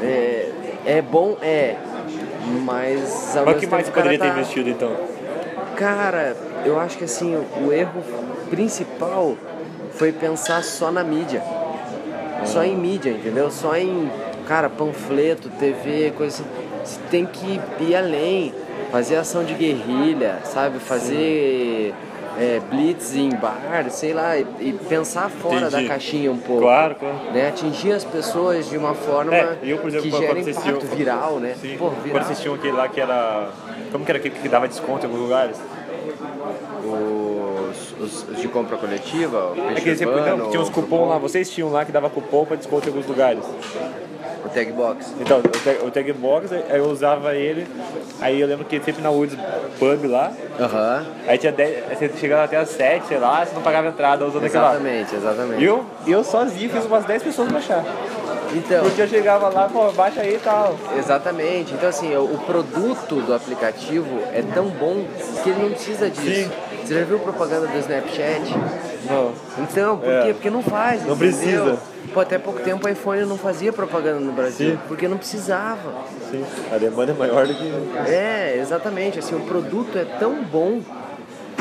é, 0.02 0.50
é 0.86 1.02
bom, 1.02 1.38
é, 1.42 1.76
mas 2.64 3.36
ao 3.38 3.46
Mas 3.46 3.58
o 3.58 3.60
que 3.60 3.68
mais 3.68 3.90
poderia 3.90 4.18
ter 4.18 4.26
tá- 4.26 4.34
investido 4.34 4.70
então? 4.70 4.92
Cara, 5.76 6.36
eu 6.64 6.80
acho 6.80 6.98
que 6.98 7.04
assim, 7.04 7.36
o 7.66 7.72
erro 7.72 8.02
principal 8.50 9.36
foi 10.02 10.12
pensar 10.12 10.64
só 10.64 10.92
na 10.92 11.04
mídia. 11.04 11.44
Só 12.44 12.64
em 12.64 12.76
mídia, 12.76 13.12
entendeu? 13.12 13.52
Só 13.52 13.78
em, 13.78 14.10
cara, 14.48 14.68
panfleto, 14.68 15.48
TV, 15.60 16.12
coisa 16.18 16.42
assim. 16.42 16.52
Você 16.84 17.00
tem 17.12 17.24
que 17.24 17.62
ir 17.80 17.96
além, 17.96 18.52
fazer 18.92 19.18
ação 19.18 19.44
de 19.44 19.54
guerrilha, 19.54 20.40
sabe? 20.44 20.80
Fazer 20.80 21.94
é, 22.40 22.60
blitz 22.72 23.16
em 23.16 23.30
bar, 23.30 23.86
sei 23.92 24.12
lá, 24.12 24.36
e, 24.38 24.48
e 24.60 24.74
pensar 24.90 25.30
fora 25.30 25.68
Entendi. 25.68 25.84
da 25.84 25.88
caixinha 25.88 26.32
um 26.32 26.38
pouco. 26.40 26.64
Claro, 26.64 26.96
claro. 26.96 27.32
Né? 27.32 27.50
Atingir 27.50 27.92
as 27.92 28.04
pessoas 28.04 28.68
de 28.68 28.78
uma 28.78 28.96
forma 28.96 29.36
É, 29.36 29.60
eu, 29.62 29.78
por 29.78 29.90
exemplo, 29.90 30.06
que 30.06 30.10
quando 30.10 30.24
gera 30.24 30.40
impacto 30.40 30.86
viral, 30.96 31.40
né? 31.40 31.56
Sim. 31.62 31.76
Pô, 31.78 31.92
Quando 31.92 32.02
viral. 32.02 32.24
vocês 32.24 32.40
tinham 32.40 32.56
aquele 32.56 32.74
lá 32.74 32.88
que 32.88 33.00
era. 33.00 33.52
Como 33.92 34.04
que 34.04 34.12
era 34.12 34.18
aquele 34.18 34.34
que 34.34 34.50
dava 34.50 34.68
desconto 34.68 35.06
em 35.06 35.10
alguns 35.10 35.22
lugares? 35.22 35.58
Os, 38.02 38.26
os- 38.30 38.42
de 38.42 38.48
compra 38.48 38.78
coletiva, 38.78 39.54
o 39.56 39.60
É 39.60 39.68
Peixe 39.68 39.82
que 39.82 39.96
sempre, 39.96 40.16
Urbano, 40.16 40.38
não, 40.38 40.50
tinha 40.50 40.62
uns 40.62 40.70
o 40.70 40.72
cupom 40.72 41.08
lá, 41.08 41.18
vocês 41.18 41.50
tinham 41.50 41.72
lá 41.72 41.86
que 41.86 41.92
dava 41.92 42.10
cupom 42.10 42.46
pra 42.46 42.56
desconto 42.56 42.88
em 42.88 42.92
alguns 42.92 43.06
lugares. 43.08 43.44
O 44.44 44.50
Tag 44.50 44.72
Box. 44.72 45.14
Então, 45.20 45.38
o 45.40 45.42
tag, 45.44 45.86
o 45.86 45.92
tag 45.92 46.14
box, 46.14 46.52
aí 46.52 46.78
eu 46.80 46.86
usava 46.90 47.36
ele, 47.36 47.66
aí 48.20 48.42
eu 48.42 48.48
lembro 48.48 48.66
que 48.66 48.82
sempre 48.82 49.02
na 49.02 49.10
Woods 49.12 49.38
Pub 49.78 50.06
lá, 50.10 50.32
Aham. 50.60 51.06
aí 51.28 51.38
tinha 51.38 51.52
10, 51.52 51.86
você 51.98 52.10
chegava 52.20 52.44
até 52.46 52.58
as 52.58 52.70
7, 52.70 53.06
sei 53.08 53.20
lá, 53.20 53.46
você 53.46 53.54
não 53.54 53.62
pagava 53.62 53.88
entrada 53.90 54.26
usando 54.26 54.44
aquele 54.44 54.62
lá. 54.64 54.72
Exatamente, 54.72 55.16
exatamente. 55.16 55.62
E 55.62 55.66
eu, 55.66 55.86
eu 56.08 56.24
sozinho 56.24 56.70
fiz 56.72 56.86
umas 56.86 57.06
10 57.06 57.22
pessoas 57.24 57.52
baixar. 57.52 57.86
Então, 58.54 58.84
Porque 58.84 59.02
eu 59.02 59.08
chegava 59.08 59.48
lá, 59.48 59.70
pô, 59.70 59.90
baixa 59.94 60.20
aí 60.22 60.36
e 60.36 60.40
tal. 60.40 60.76
exatamente. 60.98 61.74
Então, 61.74 61.88
assim, 61.88 62.14
o 62.16 62.24
o 62.34 62.38
produto 62.40 63.16
do 63.22 63.34
aplicativo 63.34 64.20
é 64.34 64.42
tão 64.42 64.66
bom 64.66 65.06
que 65.44 65.50
ele 65.50 65.62
não 65.62 65.70
precisa 65.70 66.10
disso. 66.10 66.50
Sim. 66.50 66.52
Você 66.92 67.00
já 67.00 67.06
viu 67.06 67.20
propaganda 67.20 67.68
do 67.68 67.78
Snapchat? 67.78 68.54
Não. 69.10 69.32
Então, 69.60 69.98
por 69.98 70.10
É. 70.12 70.24
quê? 70.26 70.34
Porque 70.34 70.50
não 70.50 70.62
faz. 70.62 71.06
Não 71.06 71.16
entendeu? 71.16 71.18
precisa. 71.18 71.80
Pô, 72.14 72.20
até 72.20 72.38
pouco 72.38 72.60
tempo 72.60 72.86
o 72.86 72.90
iPhone 72.90 73.22
não 73.24 73.38
fazia 73.38 73.72
propaganda 73.72 74.20
no 74.20 74.34
Brasil. 74.34 74.72
Sim. 74.72 74.80
Porque 74.90 75.08
não 75.08 75.16
precisava. 75.18 75.90
Sim, 76.30 76.44
a 76.70 76.78
demanda 76.78 77.14
é 77.14 77.16
maior 77.16 77.48
do 77.48 77.54
que. 77.56 77.72
É, 78.12 78.58
exatamente. 78.60 79.20
Assim, 79.20 79.36
o 79.36 79.40
produto 79.40 79.98
é 79.98 80.04
tão 80.04 80.44
bom, 80.44 80.82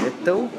é 0.05 0.11
tão 0.25 0.51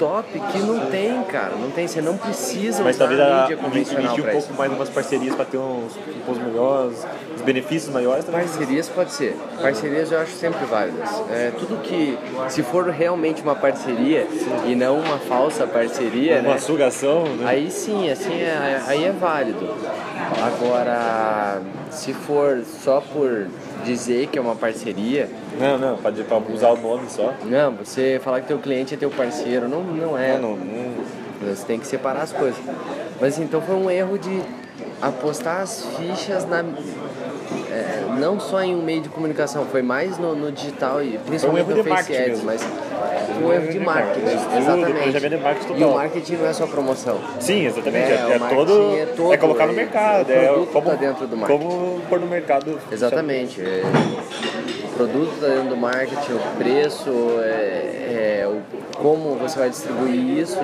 top 0.00 0.26
que 0.32 0.58
não 0.58 0.86
tem, 0.86 1.22
cara. 1.24 1.54
Não 1.54 1.70
tem. 1.70 1.86
Você 1.86 2.00
não 2.00 2.16
precisa 2.16 2.82
Mas 2.82 2.96
talvez 2.96 3.20
a 3.20 3.42
mídia 3.42 3.56
convencional 3.58 4.14
um 4.16 4.22
pouco 4.22 4.54
mais 4.54 4.72
umas 4.72 4.88
parcerias 4.88 5.34
pra 5.34 5.44
ter 5.44 5.58
uns 5.58 5.92
cupons 5.92 6.38
melhores, 6.38 7.06
uns 7.34 7.42
benefícios 7.42 7.92
maiores 7.92 8.24
também. 8.24 8.40
Parcerias 8.40 8.88
pode 8.88 9.12
ser. 9.12 9.36
Parcerias 9.60 10.10
eu 10.10 10.18
acho 10.20 10.32
sempre 10.32 10.64
válidas. 10.64 11.10
É, 11.30 11.52
tudo 11.58 11.82
que, 11.82 12.18
se 12.48 12.62
for 12.62 12.88
realmente 12.88 13.42
uma 13.42 13.54
parceria 13.54 14.26
e 14.66 14.74
não 14.74 14.98
uma 14.98 15.18
falsa 15.18 15.66
parceria, 15.66 16.40
Uma 16.40 16.54
né? 16.54 16.58
sugação, 16.58 17.24
né? 17.24 17.44
Aí 17.46 17.70
sim, 17.70 18.10
assim, 18.10 18.40
é, 18.40 18.80
aí 18.86 19.04
é 19.04 19.12
válido. 19.12 19.68
Agora, 20.42 21.60
se 21.90 22.14
for 22.14 22.62
só 22.64 23.02
por 23.02 23.48
dizer 23.84 24.28
que 24.28 24.38
é 24.38 24.40
uma 24.40 24.56
parceria. 24.56 25.28
Não, 25.58 25.78
não, 25.78 25.96
pode 25.96 26.22
pra 26.24 26.38
usar 26.38 26.70
o 26.70 26.76
nome 26.80 27.08
só. 27.08 27.34
Não, 27.44 27.72
você 27.72 28.20
falar 28.22 28.40
que 28.40 28.48
teu 28.48 28.58
cliente 28.58 28.94
é 28.94 28.96
teu 28.96 29.10
parceiro, 29.10 29.68
não, 29.68 29.82
não 29.82 30.18
é. 30.18 30.38
Não, 30.38 30.56
não, 30.56 30.56
não. 30.56 31.54
Você 31.54 31.64
tem 31.64 31.78
que 31.78 31.86
separar 31.86 32.22
as 32.22 32.32
coisas. 32.32 32.60
Mas 33.20 33.34
assim, 33.34 33.44
então 33.44 33.60
foi 33.62 33.74
um 33.74 33.90
erro 33.90 34.18
de 34.18 34.42
apostar 35.00 35.62
as 35.62 35.84
fichas 35.96 36.46
na. 36.46 36.58
é, 37.70 38.04
não 38.18 38.38
só 38.38 38.62
em 38.62 38.74
um 38.74 38.82
meio 38.82 39.02
de 39.02 39.08
comunicação, 39.08 39.64
foi 39.66 39.82
mais 39.82 40.18
no, 40.18 40.34
no 40.34 40.52
digital 40.52 41.02
e 41.02 41.18
principalmente 41.18 41.68
erro 41.70 41.76
no 41.78 41.82
de 41.82 41.88
Face 41.88 42.16
Ads, 42.16 42.28
mesmo. 42.28 42.44
mas 42.44 42.62
um 43.42 43.52
erro 43.52 43.72
de 43.72 43.78
marketing, 43.80 44.26
Estudo, 44.36 44.58
exatamente. 44.58 45.36
marketing 45.42 45.74
E 45.80 45.84
o 45.84 45.94
marketing 45.94 46.34
não 46.34 46.46
é 46.46 46.52
só 46.52 46.66
promoção. 46.66 47.18
Sim, 47.38 47.66
exatamente. 47.66 48.12
É, 48.12 48.14
É, 48.14 48.26
o 48.26 48.32
é 48.32 48.38
todo, 48.54 48.96
é 48.96 49.06
todo, 49.06 49.32
É 49.32 49.36
colocar 49.36 49.66
no 49.66 49.72
é- 49.72 49.76
mercado. 49.76 50.28
o 50.28 50.32
É 50.32 50.66
como, 50.72 50.90
tá 50.90 50.96
dentro 50.96 51.26
do 51.26 51.36
marketing. 51.36 51.64
Como 51.64 52.00
pôr 52.08 52.20
no 52.20 52.26
mercado. 52.26 52.78
Exatamente. 52.90 53.60
É, 53.60 53.82
o 54.84 54.88
produto 54.96 55.32
está 55.34 55.46
dentro 55.48 55.68
do 55.70 55.76
marketing, 55.76 56.32
o 56.32 56.40
preço, 56.58 57.10
é, 57.42 58.42
é, 58.42 58.46
o, 58.48 58.60
como 58.96 59.36
você 59.36 59.58
vai 59.58 59.70
distribuir 59.70 60.38
isso 60.38 60.58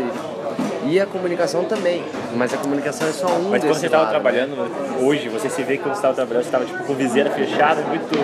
e, 0.87 0.93
e 0.93 1.01
a 1.01 1.07
comunicação 1.07 1.65
também. 1.65 2.05
Mas 2.35 2.53
a 2.53 2.59
comunicação 2.59 3.09
é 3.09 3.13
só 3.13 3.27
um 3.29 3.49
Mas 3.51 3.63
quando 3.63 3.75
você 3.75 3.87
estava 3.87 4.05
lado, 4.05 4.13
trabalhando, 4.13 4.57
hoje, 5.03 5.29
você 5.29 5.49
se 5.49 5.63
vê 5.63 5.77
que 5.77 5.83
quando 5.83 5.95
você 5.95 5.99
estava 6.01 6.15
trabalhando, 6.15 6.43
você 6.43 6.49
estava 6.49 6.65
tipo, 6.65 6.85
com 6.85 6.95
viseira 6.95 7.31
fechada, 7.31 7.81
muito 7.83 8.15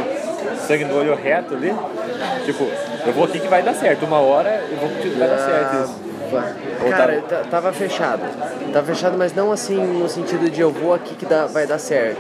sangue 0.67 0.85
no 0.85 0.99
olho 0.99 1.15
reto 1.15 1.55
ali. 1.55 1.75
Tipo, 2.45 2.67
eu 3.07 3.13
vou 3.13 3.25
aqui 3.25 3.39
que 3.41 3.49
vai 3.49 3.63
dar 3.63 3.75
certo. 3.75 4.05
Uma 4.05 4.19
hora 4.21 4.65
eu 4.71 4.77
vou 4.79 4.89
que 4.91 5.09
vai 5.11 5.29
dar 5.29 5.39
certo 5.39 5.85
isso. 5.85 6.13
Ah, 6.35 6.55
Cara, 6.89 7.21
tava- 7.21 7.43
tá- 7.43 7.51
tava 7.51 7.73
fechado. 7.75 8.23
Tava 8.73 8.87
fechado, 8.87 9.19
mas 9.19 9.35
não 9.35 9.53
assim 9.53 9.77
no 9.77 10.09
sentido 10.09 10.49
de 10.51 10.63
eu 10.63 10.71
vou 10.71 10.95
aqui 10.95 11.15
que 11.15 11.27
dá, 11.27 11.45
vai 11.47 11.67
dar 11.67 11.79
certo. 11.79 12.17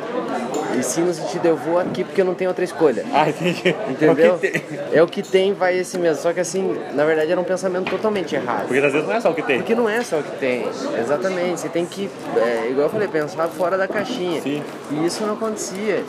E 0.79 0.83
sim 0.83 1.01
no 1.03 1.15
sentido 1.15 1.47
eu 1.47 1.57
vou 1.57 1.79
aqui 1.79 2.05
porque 2.05 2.21
eu 2.21 2.25
não 2.27 2.35
tenho 2.35 2.51
outra 2.51 2.63
escolha. 2.63 3.07
Ah, 3.13 3.27
entendi. 3.31 3.75
Entendeu? 3.89 4.27
É 4.27 4.33
o 4.35 4.39
que 4.39 4.51
tem. 4.51 4.79
É 4.93 5.03
o 5.03 5.07
que 5.07 5.23
tem, 5.23 5.53
vai 5.55 5.79
esse 5.79 5.97
mesmo. 5.99 6.23
Só 6.23 6.31
que 6.35 6.41
assim, 6.41 6.77
na 6.93 7.07
verdade 7.07 7.33
era 7.33 7.41
um 7.41 7.45
pensamento 7.45 7.91
totalmente 7.91 8.35
errado. 8.35 8.67
Porque 8.67 8.85
às 8.85 8.93
vezes 8.93 9.09
não 9.09 9.15
é 9.15 9.21
só 9.21 9.31
o 9.31 9.35
que 9.35 9.43
tem. 9.43 9.59
Porque 9.59 9.75
não 9.75 9.89
é 9.89 10.03
só 10.03 10.19
o 10.19 10.23
que 10.23 10.37
tem, 10.39 10.67
exatamente. 11.01 11.61
Você 11.61 11.69
tem 11.71 11.87
que, 11.87 12.11
é, 12.37 12.67
igual 12.69 12.87
eu 12.89 12.91
falei, 12.91 13.09
pensar 13.09 13.49
fora 13.49 13.79
da 13.79 13.89
caixinha. 13.89 14.43
Sim. 14.43 14.63
E 14.91 15.07
isso 15.07 15.25
não 15.25 15.33
acontecia 15.35 16.05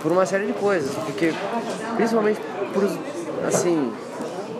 por 0.00 0.12
uma 0.12 0.24
série 0.24 0.46
de 0.46 0.52
coisas. 0.52 0.94
Porque, 1.04 1.32
principalmente 1.96 2.40
por, 2.72 2.88
assim, 3.46 3.92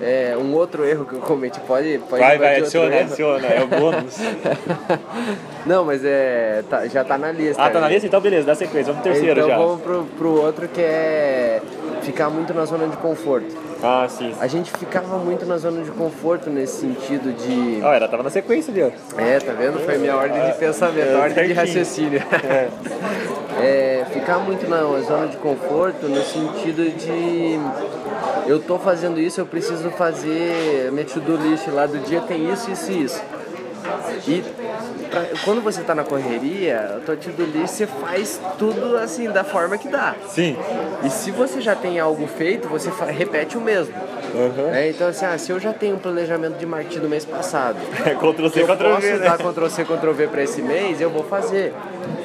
é, 0.01 0.37
um 0.39 0.55
outro 0.55 0.85
erro 0.85 1.05
que 1.05 1.15
eu 1.15 1.21
cometi, 1.21 1.61
pode, 1.61 1.99
pode 2.09 2.23
Vai, 2.23 2.39
vai, 2.39 2.57
adiciona, 2.57 3.01
adiciona. 3.01 3.47
É 3.47 3.63
o 3.63 3.67
bônus. 3.67 4.17
Não, 5.67 5.85
mas 5.85 6.03
é, 6.05 6.65
tá- 6.69 6.87
já 6.87 7.05
tá 7.05 7.19
na 7.19 7.31
lista. 7.33 7.63
Ah, 7.63 7.71
tá 7.71 7.81
na 7.81 7.89
lista? 7.89 8.07
Então 8.07 8.21
beleza, 8.21 8.47
dá 8.47 8.55
sequência. 8.55 8.93
Vamos 8.93 9.03
pro 9.03 9.13
terceiro 9.13 9.41
então 9.41 9.49
já. 9.51 9.59
vamos 9.59 9.81
pro, 9.83 10.05
pro 10.17 10.41
outro 10.43 10.69
que 10.69 10.81
é 10.81 11.61
ficar 12.03 12.31
muito 12.31 12.55
na 12.55 12.65
zona 12.65 12.89
de 12.89 12.97
conforto. 12.97 13.70
Ah, 13.83 14.07
sim. 14.09 14.35
A 14.41 14.47
gente 14.47 14.71
ficava 14.73 15.19
muito 15.19 15.47
na 15.47 15.57
zona 15.57 15.83
de 15.83 15.91
conforto 15.91 16.51
nesse 16.51 16.81
sentido 16.81 17.33
de. 17.33 17.81
Ah, 17.83 17.95
ela 17.95 18.09
tava 18.09 18.23
na 18.23 18.31
sequência 18.31 18.73
ali, 18.73 18.83
ó. 18.83 19.21
É, 19.21 19.39
tá 19.41 19.53
vendo? 19.53 19.79
Foi 19.81 19.99
minha 19.99 20.17
ordem 20.17 20.45
de 20.47 20.59
pensamento, 20.59 21.09
É, 21.09 21.17
ordem 21.17 21.47
de 21.47 21.53
raciocínio. 21.53 22.23
É, 23.63 24.07
ficar 24.11 24.39
muito 24.39 24.67
na 24.71 24.79
zona 25.03 25.27
de 25.27 25.37
conforto 25.37 26.09
no 26.09 26.23
sentido 26.23 26.91
de 26.97 27.59
eu 28.47 28.59
tô 28.59 28.79
fazendo 28.79 29.21
isso, 29.21 29.41
eu 29.41 29.45
preciso 29.45 29.91
fazer 29.91 30.91
minha 30.93 31.05
to-do 31.05 31.37
list 31.37 31.67
lá 31.69 31.85
do 31.85 31.99
dia 31.99 32.23
tem 32.23 32.51
isso, 32.51 32.71
isso 32.71 32.91
e 32.91 33.05
isso. 33.05 33.23
E 34.27 34.43
pra- 35.11 35.27
quando 35.45 35.61
você 35.63 35.83
tá 35.83 35.95
na 35.95 36.05
correria, 36.05 36.97
a 36.97 37.01
tua 37.05 37.17
to-do 37.17 37.45
list 37.45 37.75
você 37.75 37.87
faz 37.87 38.41
tudo 38.59 38.97
assim 38.97 39.31
da 39.31 39.45
forma 39.45 39.77
que 39.79 39.89
dá. 39.89 40.15
Sim. 40.29 40.57
E 41.05 41.11
se 41.11 41.31
você 41.31 41.61
já 41.61 41.75
tem 41.75 41.99
algo 42.01 42.27
feito, 42.27 42.69
você 42.69 42.91
repete 43.09 43.57
o 43.57 43.61
mesmo. 43.61 43.95
Uhum. 44.33 44.73
É, 44.73 44.91
então 44.91 45.09
assim, 45.09 45.25
ah, 45.25 45.37
se 45.37 45.51
eu 45.51 45.59
já 45.59 45.73
tenho 45.73 45.97
um 45.97 45.99
planejamento 45.99 46.57
de 46.57 46.65
marketing 46.67 47.01
do 47.01 47.09
mês 47.09 47.25
passado, 47.25 47.77
É 48.07 48.15
Ctrl 48.15 48.49
C, 48.49 48.63
eu 48.63 48.67
Ctrl 48.67 48.89
posso 48.91 49.01
V, 49.01 49.13
né? 49.15 49.19
dar 49.29 49.39
Ctrl 49.39 49.67
C, 49.69 49.85
Ctrl 49.85 50.13
V 50.13 50.27
para 50.29 50.43
esse 50.43 50.63
mês, 50.63 51.01
eu 51.01 51.11
vou 51.11 51.25
fazer. 51.25 51.75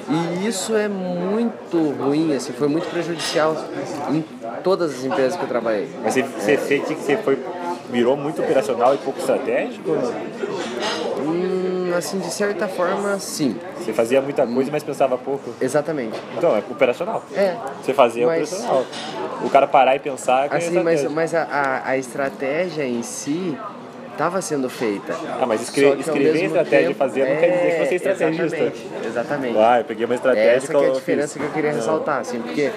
E 0.08 0.48
isso 0.48 0.76
é 0.76 0.88
muito 0.88 1.78
ruim, 2.00 2.36
assim, 2.36 2.54
foi 2.54 2.68
muito 2.68 2.88
prejudicial 2.92 3.56
em 4.12 4.24
todas 4.64 4.94
as 5.00 5.04
empresas 5.04 5.36
que 5.36 5.44
eu 5.44 5.48
trabalhei. 5.50 5.90
Mas 6.04 6.14
você, 6.14 6.22
você 6.22 6.58
sente 6.58 6.94
que 6.94 7.02
você 7.02 7.18
foi, 7.18 7.40
virou 7.90 8.16
muito 8.16 8.40
operacional 8.40 8.94
e 8.94 8.98
pouco 9.00 9.20
estratégico? 9.20 9.90
ou 9.90 9.98
não? 11.96 12.00
Hum, 12.00 12.00
assim, 12.00 12.20
de 12.20 12.32
certa 12.32 12.68
forma, 12.68 13.20
sim. 13.20 13.56
Você 13.78 13.94
fazia 13.94 14.22
muita 14.22 14.46
coisa, 14.46 14.72
mas 14.72 14.84
pensava 14.84 15.18
pouco. 15.18 15.52
Exatamente. 15.62 16.20
Então, 16.38 16.56
é 16.56 16.60
operacional. 16.60 17.24
É. 17.36 17.56
Você 17.84 17.94
fazia 17.94 18.26
Mas- 18.26 18.52
operacional. 18.52 18.86
O 19.44 19.50
cara 19.50 19.68
parar 19.68 19.96
e 19.96 20.00
pensar 20.00 20.46
é 20.52 20.58
Assim, 20.58 20.80
mas, 20.82 21.04
mas 21.12 21.34
a, 21.36 21.44
a, 21.44 21.90
a 21.90 21.98
estratégia 21.98 22.84
em 22.86 23.04
si 23.04 23.58
estava 24.12 24.42
sendo 24.42 24.70
feita. 24.70 25.14
Ah, 25.42 25.46
mas 25.46 25.62
escre- 25.62 26.00
escrever 26.00 26.46
estratégia 26.46 26.90
e 26.90 26.94
fazer 26.94 27.28
não 27.30 27.36
quer 27.36 27.50
dizer 27.50 27.72
que 27.72 27.86
você 27.86 27.94
é 27.94 27.96
estrategista. 27.96 28.56
Exatamente. 28.56 29.08
exatamente. 29.08 29.58
Ah, 29.60 29.80
eu 29.80 29.86
peguei 29.86 30.06
uma 30.06 30.16
estratégia 30.16 30.52
Essa 30.52 30.74
que 30.74 30.84
é 30.84 30.88
a 30.88 30.92
diferença 30.94 31.38
que 31.40 31.46
eu 31.46 31.52
queria 31.52 31.74
ressaltar, 31.74 32.22
assim, 32.22 32.40
porque 32.42 32.72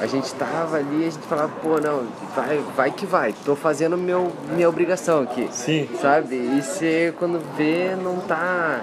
a 0.00 0.06
gente 0.06 0.34
tava 0.34 0.76
ali 0.76 1.06
a 1.06 1.10
gente 1.10 1.26
falava, 1.26 1.50
pô, 1.62 1.80
não, 1.80 2.04
vai, 2.34 2.58
vai 2.76 2.90
que 2.90 3.06
vai, 3.06 3.34
tô 3.44 3.54
fazendo 3.54 3.96
meu, 3.96 4.32
minha 4.54 4.68
obrigação 4.68 5.22
aqui. 5.22 5.48
Sim. 5.52 5.88
Sabe? 6.00 6.34
E 6.36 6.62
você 6.62 7.14
quando 7.18 7.40
vê 7.56 7.94
não 7.96 8.16
tá. 8.20 8.80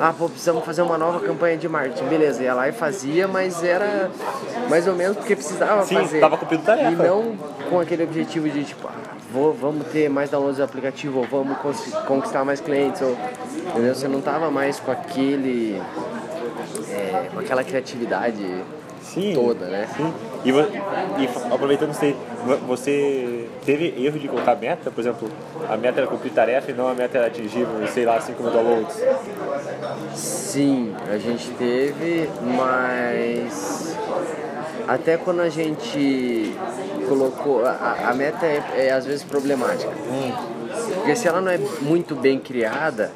Ah, 0.00 0.12
pô, 0.16 0.28
precisamos 0.28 0.64
fazer 0.64 0.82
uma 0.82 0.96
nova 0.96 1.20
campanha 1.20 1.56
de 1.56 1.68
marketing. 1.68 2.04
Beleza, 2.04 2.42
ia 2.42 2.54
lá 2.54 2.68
e 2.68 2.72
fazia, 2.72 3.28
mas 3.28 3.62
era 3.62 4.10
mais 4.68 4.86
ou 4.86 4.94
menos 4.94 5.16
porque 5.16 5.36
precisava 5.36 5.84
Sim, 5.84 5.96
fazer. 5.96 6.20
tava 6.20 6.36
cumprindo 6.36 6.64
tarefa. 6.64 6.90
E 6.90 6.94
não 6.94 7.36
com 7.68 7.80
aquele 7.80 8.04
objetivo 8.04 8.48
de 8.48 8.64
tipo, 8.64 8.88
ah, 8.88 8.92
vou, 9.32 9.52
vamos 9.52 9.86
ter 9.88 10.08
mais 10.08 10.30
downloads 10.30 10.58
do 10.58 10.64
aplicativo, 10.64 11.20
ou 11.20 11.26
vamos 11.26 11.56
conquistar 12.06 12.44
mais 12.44 12.60
clientes, 12.60 13.00
ou, 13.02 13.16
entendeu? 13.68 13.94
Você 13.94 14.08
não 14.08 14.20
tava 14.20 14.50
mais 14.50 14.78
com 14.80 14.90
aquele. 14.90 15.80
é, 16.90 17.28
com 17.32 17.40
aquela 17.40 17.64
criatividade 17.64 18.44
Sim. 19.02 19.32
toda, 19.34 19.66
né? 19.66 19.88
Sim. 19.96 20.12
E, 20.44 20.50
e 20.50 21.28
aproveitando 21.52 21.92
você, 21.92 22.16
vo- 22.44 22.56
você 22.66 23.48
teve 23.64 23.94
erro 24.04 24.18
de 24.18 24.26
colocar 24.28 24.56
meta? 24.56 24.90
Por 24.90 25.00
exemplo, 25.00 25.28
a 25.68 25.76
meta 25.76 26.00
era 26.00 26.06
cumprir 26.08 26.32
tarefa 26.32 26.70
e 26.70 26.74
não 26.74 26.88
a 26.88 26.94
meta 26.94 27.18
era 27.18 27.28
atingir, 27.28 27.66
sei 27.92 28.04
lá, 28.04 28.20
5 28.20 28.42
mil 28.42 28.52
downloads. 28.52 28.96
Sim, 30.14 30.94
a 31.10 31.16
gente 31.18 31.50
teve, 31.52 32.28
mas 32.56 33.96
até 34.88 35.16
quando 35.16 35.40
a 35.40 35.48
gente 35.48 36.54
colocou. 37.08 37.64
A, 37.64 38.08
a 38.08 38.14
meta 38.14 38.44
é, 38.46 38.62
é 38.88 38.92
às 38.92 39.06
vezes 39.06 39.22
problemática. 39.22 39.92
Porque 40.94 41.14
se 41.16 41.28
ela 41.28 41.40
não 41.40 41.50
é 41.50 41.58
muito 41.80 42.14
bem 42.14 42.38
criada 42.38 43.10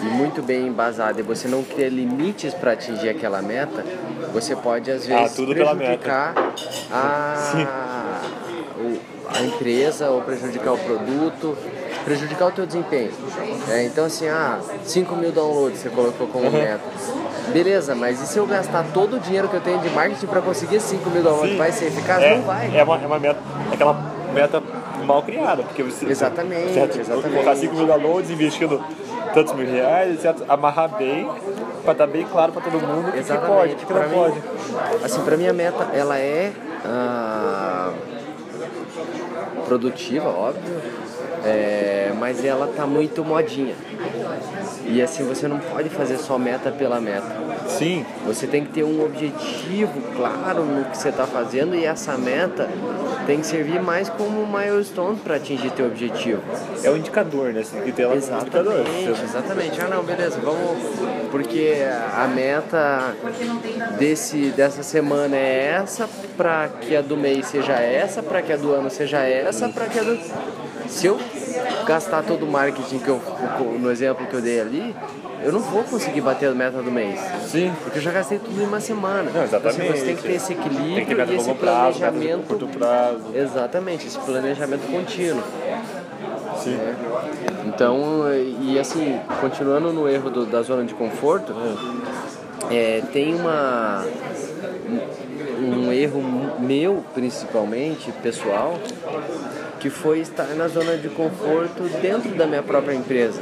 e 0.00 0.04
muito 0.04 0.42
bem 0.42 0.66
embasada 0.66 1.20
e 1.20 1.22
você 1.22 1.48
não 1.48 1.62
cria 1.62 1.88
limites 1.88 2.54
para 2.54 2.72
atingir 2.72 3.08
aquela 3.08 3.40
meta, 3.42 3.84
você 4.32 4.54
pode 4.56 4.90
às 4.90 5.06
vezes 5.06 5.32
Ah, 5.32 5.34
tudo 5.34 5.54
prejudicar 5.54 6.34
a, 6.92 8.20
o- 8.78 8.98
a 9.36 9.42
empresa 9.42 10.10
ou 10.10 10.20
prejudicar 10.22 10.72
o 10.72 10.78
produto, 10.78 11.56
prejudicar 12.04 12.46
o 12.48 12.50
teu 12.52 12.66
desempenho. 12.66 13.10
É, 13.70 13.84
então 13.84 14.04
assim, 14.04 14.28
ah, 14.28 14.58
5 14.84 15.14
mil 15.16 15.32
downloads 15.32 15.78
você 15.80 15.88
colocou 15.90 16.26
como 16.26 16.50
meta. 16.50 16.80
Beleza, 17.52 17.94
mas 17.94 18.20
e 18.22 18.26
se 18.26 18.38
eu 18.38 18.46
gastar 18.46 18.84
todo 18.94 19.16
o 19.16 19.20
dinheiro 19.20 19.48
que 19.48 19.54
eu 19.56 19.60
tenho 19.60 19.78
de 19.80 19.88
marketing 19.90 20.26
para 20.26 20.40
conseguir 20.40 20.80
5 20.80 21.08
mil 21.10 21.22
downloads? 21.22 21.52
Sim. 21.52 21.58
Vai 21.58 21.72
ser 21.72 21.86
eficaz? 21.86 22.22
É, 22.22 22.36
Não 22.36 22.42
vai. 22.42 22.70
É 22.76 22.82
uma, 22.82 22.96
é 23.02 23.06
uma 23.06 23.18
meta, 23.18 23.40
aquela 23.72 23.92
meta 24.32 24.62
mal 25.04 25.22
criada, 25.22 25.62
porque 25.62 25.82
você 25.82 26.06
Exatamente, 26.06 26.74
certo, 26.74 27.00
exatamente. 27.00 27.32
colocar 27.32 27.56
5 27.56 27.74
mil 27.74 27.86
downloads 27.86 28.30
investindo 28.30 28.80
tantos 29.32 29.54
mil 29.54 29.66
reais, 29.66 30.20
certo? 30.20 30.44
amarrar 30.48 30.96
bem, 30.96 31.28
pra 31.82 31.92
estar 31.92 32.06
bem 32.06 32.24
claro 32.24 32.52
pra 32.52 32.62
todo 32.62 32.72
mundo 32.74 33.08
o 33.08 33.12
que, 33.12 33.46
pode, 33.46 33.72
o 33.72 33.76
que, 33.76 33.86
que 33.86 33.92
não 33.92 34.02
mim, 34.02 34.14
pode. 34.14 34.42
Assim, 35.04 35.22
pra 35.22 35.36
mim 35.36 35.46
a 35.46 35.52
meta, 35.52 35.88
ela 35.92 36.18
é 36.18 36.52
ah, 36.84 37.92
produtiva, 39.66 40.28
óbvio, 40.28 40.80
é, 41.44 42.12
mas 42.18 42.44
ela 42.44 42.66
tá 42.66 42.86
muito 42.86 43.24
modinha. 43.24 43.74
E 44.86 45.00
assim, 45.00 45.24
você 45.24 45.46
não 45.46 45.58
pode 45.58 45.88
fazer 45.88 46.18
só 46.18 46.38
meta 46.38 46.70
pela 46.70 47.00
meta. 47.00 47.50
Sim, 47.68 48.04
Você 48.26 48.46
tem 48.46 48.64
que 48.64 48.72
ter 48.72 48.84
um 48.84 49.04
objetivo 49.04 50.00
claro 50.16 50.64
no 50.64 50.84
que 50.86 50.96
você 50.96 51.10
está 51.10 51.26
fazendo 51.26 51.74
e 51.74 51.84
essa 51.84 52.18
meta 52.18 52.68
tem 53.26 53.40
que 53.40 53.46
servir 53.46 53.80
mais 53.80 54.08
como 54.08 54.42
um 54.42 54.46
milestone 54.46 55.16
para 55.18 55.36
atingir 55.36 55.70
teu 55.72 55.86
objetivo. 55.86 56.42
é 56.82 56.90
um 56.90 56.96
indicador, 56.96 57.52
né? 57.52 57.62
Você 57.62 57.76
tem 57.76 57.84
que 57.84 57.92
ter 57.92 58.02
ela 58.02 58.20
como 58.20 58.40
indicador. 58.40 58.74
Exatamente, 58.80 59.22
exatamente. 59.22 59.80
Ah 59.80 59.88
não, 59.88 60.02
beleza, 60.02 60.38
vamos. 60.42 60.78
Porque 61.30 61.76
a 62.14 62.26
meta 62.26 63.14
desse, 63.98 64.50
dessa 64.50 64.82
semana 64.82 65.36
é 65.36 65.80
essa, 65.80 66.08
para 66.36 66.68
que 66.68 66.96
a 66.96 67.00
do 67.00 67.16
mês 67.16 67.46
seja 67.46 67.74
essa, 67.74 68.22
para 68.22 68.42
que 68.42 68.52
a 68.52 68.56
do 68.56 68.72
ano 68.72 68.90
seja 68.90 69.18
essa, 69.18 69.68
para 69.68 69.86
que 69.86 69.98
a 69.98 70.02
do. 70.02 70.18
Se 70.88 71.06
eu 71.06 71.18
gastar 71.86 72.22
todo 72.22 72.44
o 72.44 72.50
marketing 72.50 72.98
que 72.98 73.08
eu. 73.08 73.20
no 73.78 73.90
exemplo 73.90 74.26
que 74.26 74.34
eu 74.34 74.40
dei 74.40 74.60
ali, 74.60 74.94
eu 75.42 75.52
não 75.52 75.60
vou 75.60 75.82
conseguir 75.84 76.20
bater 76.20 76.48
a 76.50 76.54
meta 76.54 76.82
do 76.82 76.90
mês. 76.90 77.18
Sim. 77.46 77.72
Porque 77.82 77.98
eu 77.98 78.02
já 78.02 78.10
gastei 78.12 78.38
tudo 78.38 78.60
em 78.60 78.66
uma 78.66 78.80
semana. 78.80 79.30
Não, 79.32 79.42
exatamente. 79.42 79.80
Então, 79.80 79.90
assim, 79.92 80.00
você 80.00 80.06
tem 80.06 80.16
que 80.16 80.22
ter 80.22 80.32
esse 80.32 80.52
equilíbrio 80.52 80.94
Tem 80.96 81.06
que 81.06 81.14
ter 81.14 81.28
e 81.28 81.36
esse 81.36 81.54
prazo, 81.54 81.98
planejamento. 81.98 82.46
curto 82.46 82.66
prazo. 82.68 83.20
Exatamente, 83.34 84.06
esse 84.06 84.18
planejamento 84.18 84.90
contínuo. 84.90 85.42
Sim. 86.58 86.78
Então, 87.66 88.24
e 88.60 88.78
assim, 88.78 89.18
continuando 89.40 89.92
no 89.92 90.08
erro 90.08 90.30
do- 90.30 90.46
da 90.46 90.62
zona 90.62 90.84
de 90.84 90.94
conforto, 90.94 91.54
é, 92.70 93.02
tem 93.12 93.34
uma 93.34 94.04
um, 95.60 95.86
um 95.88 95.92
erro 95.92 96.22
meu, 96.58 97.04
principalmente, 97.14 98.10
pessoal, 98.22 98.78
que 99.78 99.88
foi 99.88 100.20
estar 100.20 100.44
na 100.56 100.68
zona 100.68 100.96
de 100.96 101.08
conforto 101.08 101.82
dentro 102.02 102.30
da 102.34 102.46
minha 102.46 102.62
própria 102.62 102.94
empresa. 102.94 103.40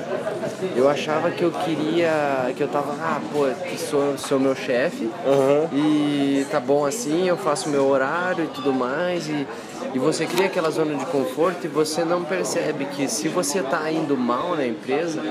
Eu 0.77 0.88
achava 0.88 1.31
que 1.31 1.43
eu 1.43 1.50
queria, 1.50 2.53
que 2.57 2.62
eu 2.62 2.69
tava, 2.69 2.93
ah, 3.00 3.21
pô, 3.33 3.47
sou, 3.77 4.19
sou 4.19 4.41
meu 4.41 4.55
chefe. 4.55 5.11
E 5.73 6.47
tá 6.50 6.59
bom 6.59 6.85
assim, 6.85 7.29
eu 7.29 7.37
faço 7.37 7.69
meu 7.69 7.87
horário 7.87 8.45
e 8.45 8.49
tudo 8.49 8.73
mais. 8.73 9.29
E, 9.29 9.47
e 9.95 9.99
você 9.99 10.27
cria 10.27 10.47
aquela 10.47 10.71
zona 10.71 10.95
de 10.95 11.07
conforto 11.07 11.65
e 11.65 11.69
você 11.69 12.05
não 12.05 12.25
percebe 12.25 12.87
que 12.87 13.09
se 13.09 13.29
você 13.29 13.62
tá 13.62 13.91
indo 13.91 14.17
mal 14.17 14.57
na 14.57 14.67
empresa, 14.67 15.23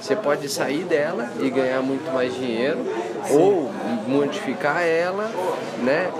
você 0.00 0.16
pode 0.16 0.48
sair 0.48 0.84
dela 0.84 1.30
e 1.40 1.48
ganhar 1.48 1.80
muito 1.82 2.12
mais 2.12 2.34
dinheiro. 2.34 2.78
Ou 3.30 3.70
modificar 4.06 4.82
ela, 4.82 5.30
né? 5.82 6.10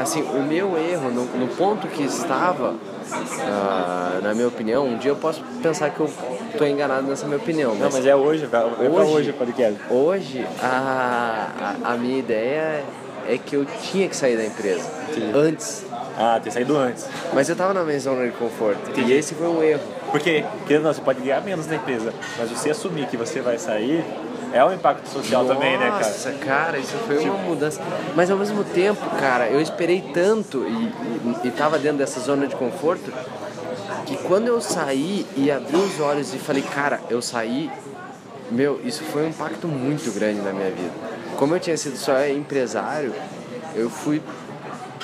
Assim, 0.00 0.22
o 0.22 0.42
meu 0.42 0.76
erro 0.78 1.10
no, 1.10 1.24
no 1.24 1.48
ponto 1.48 1.86
que 1.88 2.02
estava, 2.02 2.74
ah, 3.40 4.20
na 4.22 4.34
minha 4.34 4.48
opinião, 4.48 4.86
um 4.86 4.98
dia 4.98 5.10
eu 5.10 5.16
posso 5.16 5.42
pensar 5.62 5.90
que 5.90 6.00
eu 6.00 6.10
tô 6.56 6.64
enganado 6.64 7.06
nessa 7.06 7.26
minha 7.26 7.38
opinião, 7.38 7.74
Não, 7.74 7.90
mas 7.90 8.04
é 8.06 8.14
hoje. 8.14 8.48
É 8.52 8.88
Hoje? 8.88 9.12
hoje 9.12 9.32
podcast. 9.32 9.78
Hoje, 9.90 10.46
a, 10.62 11.76
a, 11.84 11.92
a 11.92 11.96
minha 11.96 12.18
ideia 12.18 12.82
é 13.28 13.36
que 13.38 13.54
eu 13.54 13.64
tinha 13.64 14.08
que 14.08 14.16
sair 14.16 14.36
da 14.36 14.44
empresa 14.44 14.88
antes. 15.34 15.84
Ah, 16.20 16.40
ter 16.42 16.50
saído 16.50 16.76
antes. 16.76 17.06
Mas 17.32 17.48
eu 17.48 17.54
tava 17.54 17.72
na 17.72 17.84
minha 17.84 18.00
zona 18.00 18.24
de 18.24 18.32
conforto. 18.32 18.98
E 18.98 19.12
esse 19.12 19.34
foi 19.34 19.46
um 19.46 19.62
erro. 19.62 19.82
Porque, 20.10 20.44
querendo 20.66 20.82
ou 20.82 20.88
não, 20.88 20.92
você 20.94 21.00
pode 21.00 21.20
ganhar 21.20 21.40
menos 21.42 21.66
na 21.66 21.76
empresa, 21.76 22.12
mas 22.36 22.50
você 22.50 22.70
assumir 22.70 23.06
que 23.06 23.16
você 23.16 23.40
vai 23.40 23.58
sair 23.58 24.04
é 24.52 24.64
um 24.64 24.72
impacto 24.72 25.08
social 25.08 25.44
também, 25.44 25.78
né, 25.78 25.86
cara? 25.86 25.98
Nossa, 25.98 26.32
cara, 26.32 26.78
isso 26.78 26.96
foi 27.06 27.28
uma 27.28 27.38
mudança. 27.38 27.80
Mas 28.14 28.30
ao 28.30 28.38
mesmo 28.38 28.64
tempo, 28.64 29.00
cara, 29.18 29.48
eu 29.48 29.60
esperei 29.60 30.00
tanto 30.12 30.64
e, 30.66 30.84
e, 31.44 31.48
e 31.48 31.50
tava 31.50 31.78
dentro 31.78 31.98
dessa 31.98 32.20
zona 32.20 32.46
de 32.46 32.56
conforto 32.56 33.12
que 34.06 34.16
quando 34.18 34.46
eu 34.46 34.60
saí 34.60 35.26
e 35.36 35.50
abri 35.50 35.76
os 35.76 36.00
olhos 36.00 36.32
e 36.34 36.38
falei, 36.38 36.62
cara, 36.62 37.00
eu 37.10 37.20
saí, 37.20 37.70
meu, 38.50 38.80
isso 38.84 39.04
foi 39.04 39.26
um 39.26 39.28
impacto 39.28 39.68
muito 39.68 40.10
grande 40.12 40.40
na 40.40 40.52
minha 40.52 40.70
vida. 40.70 40.92
Como 41.36 41.54
eu 41.54 41.60
tinha 41.60 41.76
sido 41.76 41.96
só 41.96 42.26
empresário, 42.26 43.12
eu 43.74 43.90
fui 43.90 44.22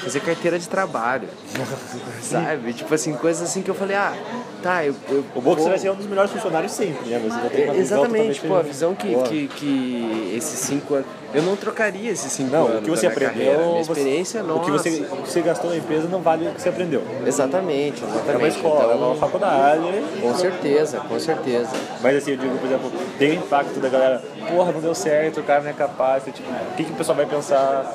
fazer 0.04 0.20
carteira 0.20 0.58
de 0.58 0.68
trabalho, 0.68 1.28
sabe? 2.22 2.72
Tipo 2.72 2.94
assim, 2.94 3.14
coisas 3.14 3.48
assim 3.48 3.62
que 3.62 3.70
eu 3.70 3.74
falei, 3.74 3.96
ah, 3.96 4.14
tá, 4.62 4.84
eu... 4.84 4.94
eu 5.08 5.24
O 5.34 5.40
bom 5.40 5.52
é 5.52 5.56
que 5.56 5.62
você 5.62 5.68
vai 5.68 5.78
ser 5.78 5.90
um 5.90 5.96
dos 5.96 6.06
melhores 6.06 6.30
funcionários 6.30 6.72
sempre, 6.72 7.08
né? 7.08 7.18
Você 7.18 7.28
já 7.28 7.50
tem 7.50 7.64
uma 7.64 7.74
visão 7.74 7.98
Exatamente, 7.98 8.40
totalmente 8.40 8.46
pô, 8.46 8.54
a 8.56 8.62
visão 8.62 8.94
que, 8.94 9.14
que, 9.28 9.48
que 9.48 10.34
esses 10.36 10.58
cinco 10.60 10.94
anos. 10.94 11.06
Eu 11.34 11.42
não 11.42 11.56
trocaria 11.56 12.10
esses 12.12 12.30
cinco 12.30 12.50
Não, 12.52 12.66
anos. 12.66 12.78
o 12.78 12.82
que 12.82 12.90
você 12.90 13.06
aprendeu, 13.08 13.32
carreira. 13.34 13.58
Minha 13.58 13.84
você- 13.84 13.92
experiência, 14.00 14.42
o 14.42 14.46
nossa. 14.46 14.64
que 14.64 14.70
você, 14.70 14.88
o 15.10 15.16
que 15.16 15.30
você 15.30 15.40
gastou 15.42 15.70
na 15.70 15.76
empresa 15.76 16.06
não 16.08 16.20
vale 16.20 16.46
o 16.48 16.52
que 16.52 16.62
você 16.62 16.68
aprendeu. 16.68 17.02
Exatamente, 17.26 18.02
exatamente. 18.04 18.30
É 18.32 18.36
uma 18.36 18.48
escola, 18.48 18.92
é 18.92 18.96
Então, 18.96 19.06
uma 19.08 19.16
faculdade. 19.16 19.82
Com 20.20 20.34
certeza, 20.34 20.98
com 21.00 21.18
certeza. 21.18 21.70
Mas 22.00 22.16
assim, 22.18 22.30
eu 22.32 22.36
digo, 22.36 22.56
por 22.58 22.66
exemplo, 22.66 22.92
tem 23.18 23.32
o 23.32 23.34
impacto 23.34 23.80
da 23.80 23.88
galera, 23.88 24.22
porra, 24.48 24.70
não 24.72 24.80
deu 24.80 24.94
certo, 24.94 25.40
o 25.40 25.42
cara 25.42 25.62
não 25.62 25.70
é 25.70 25.72
capaz, 25.72 26.22
tipo, 26.24 26.40
o 26.48 26.76
que, 26.76 26.84
que 26.84 26.92
o 26.92 26.94
pessoal 26.94 27.16
vai 27.16 27.26
pensar? 27.26 27.92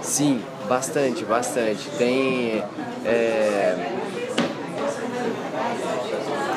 Sim, 0.00 0.42
bastante, 0.68 1.24
bastante. 1.24 1.88
Tem. 1.96 2.64
é, 3.04 3.76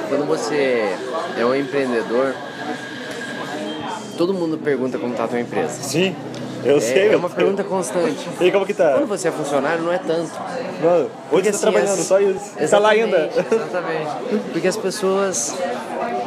Quando 0.09 0.25
você 0.25 0.95
é 1.37 1.45
um 1.45 1.55
empreendedor, 1.55 2.33
todo 4.17 4.33
mundo 4.33 4.57
pergunta 4.57 4.97
como 4.97 5.13
tá 5.13 5.25
a 5.25 5.27
tua 5.27 5.39
empresa. 5.39 5.81
Sim, 5.81 6.15
eu 6.63 6.77
É, 6.77 6.79
sei, 6.79 7.13
é 7.13 7.15
uma 7.17 7.29
pergunta 7.29 7.63
constante. 7.63 8.27
E 8.41 8.51
como 8.51 8.65
que 8.65 8.73
tá? 8.73 8.93
Quando 8.93 9.07
você 9.07 9.27
é 9.27 9.31
funcionário, 9.31 9.83
não 9.83 9.91
é 9.93 9.97
tanto. 9.99 10.31
Mano, 10.83 11.09
onde 11.31 11.43
você 11.45 11.51
tá 11.51 11.55
assim, 11.55 11.59
trabalhando? 11.61 11.99
as- 11.99 12.05
Só 12.05 12.19
isso. 12.19 12.69
Tá 12.69 12.79
lá 12.79 12.89
ainda. 12.89 13.29
Exatamente. 13.51 14.11
Porque 14.51 14.67
as 14.67 14.77
pessoas. 14.77 15.55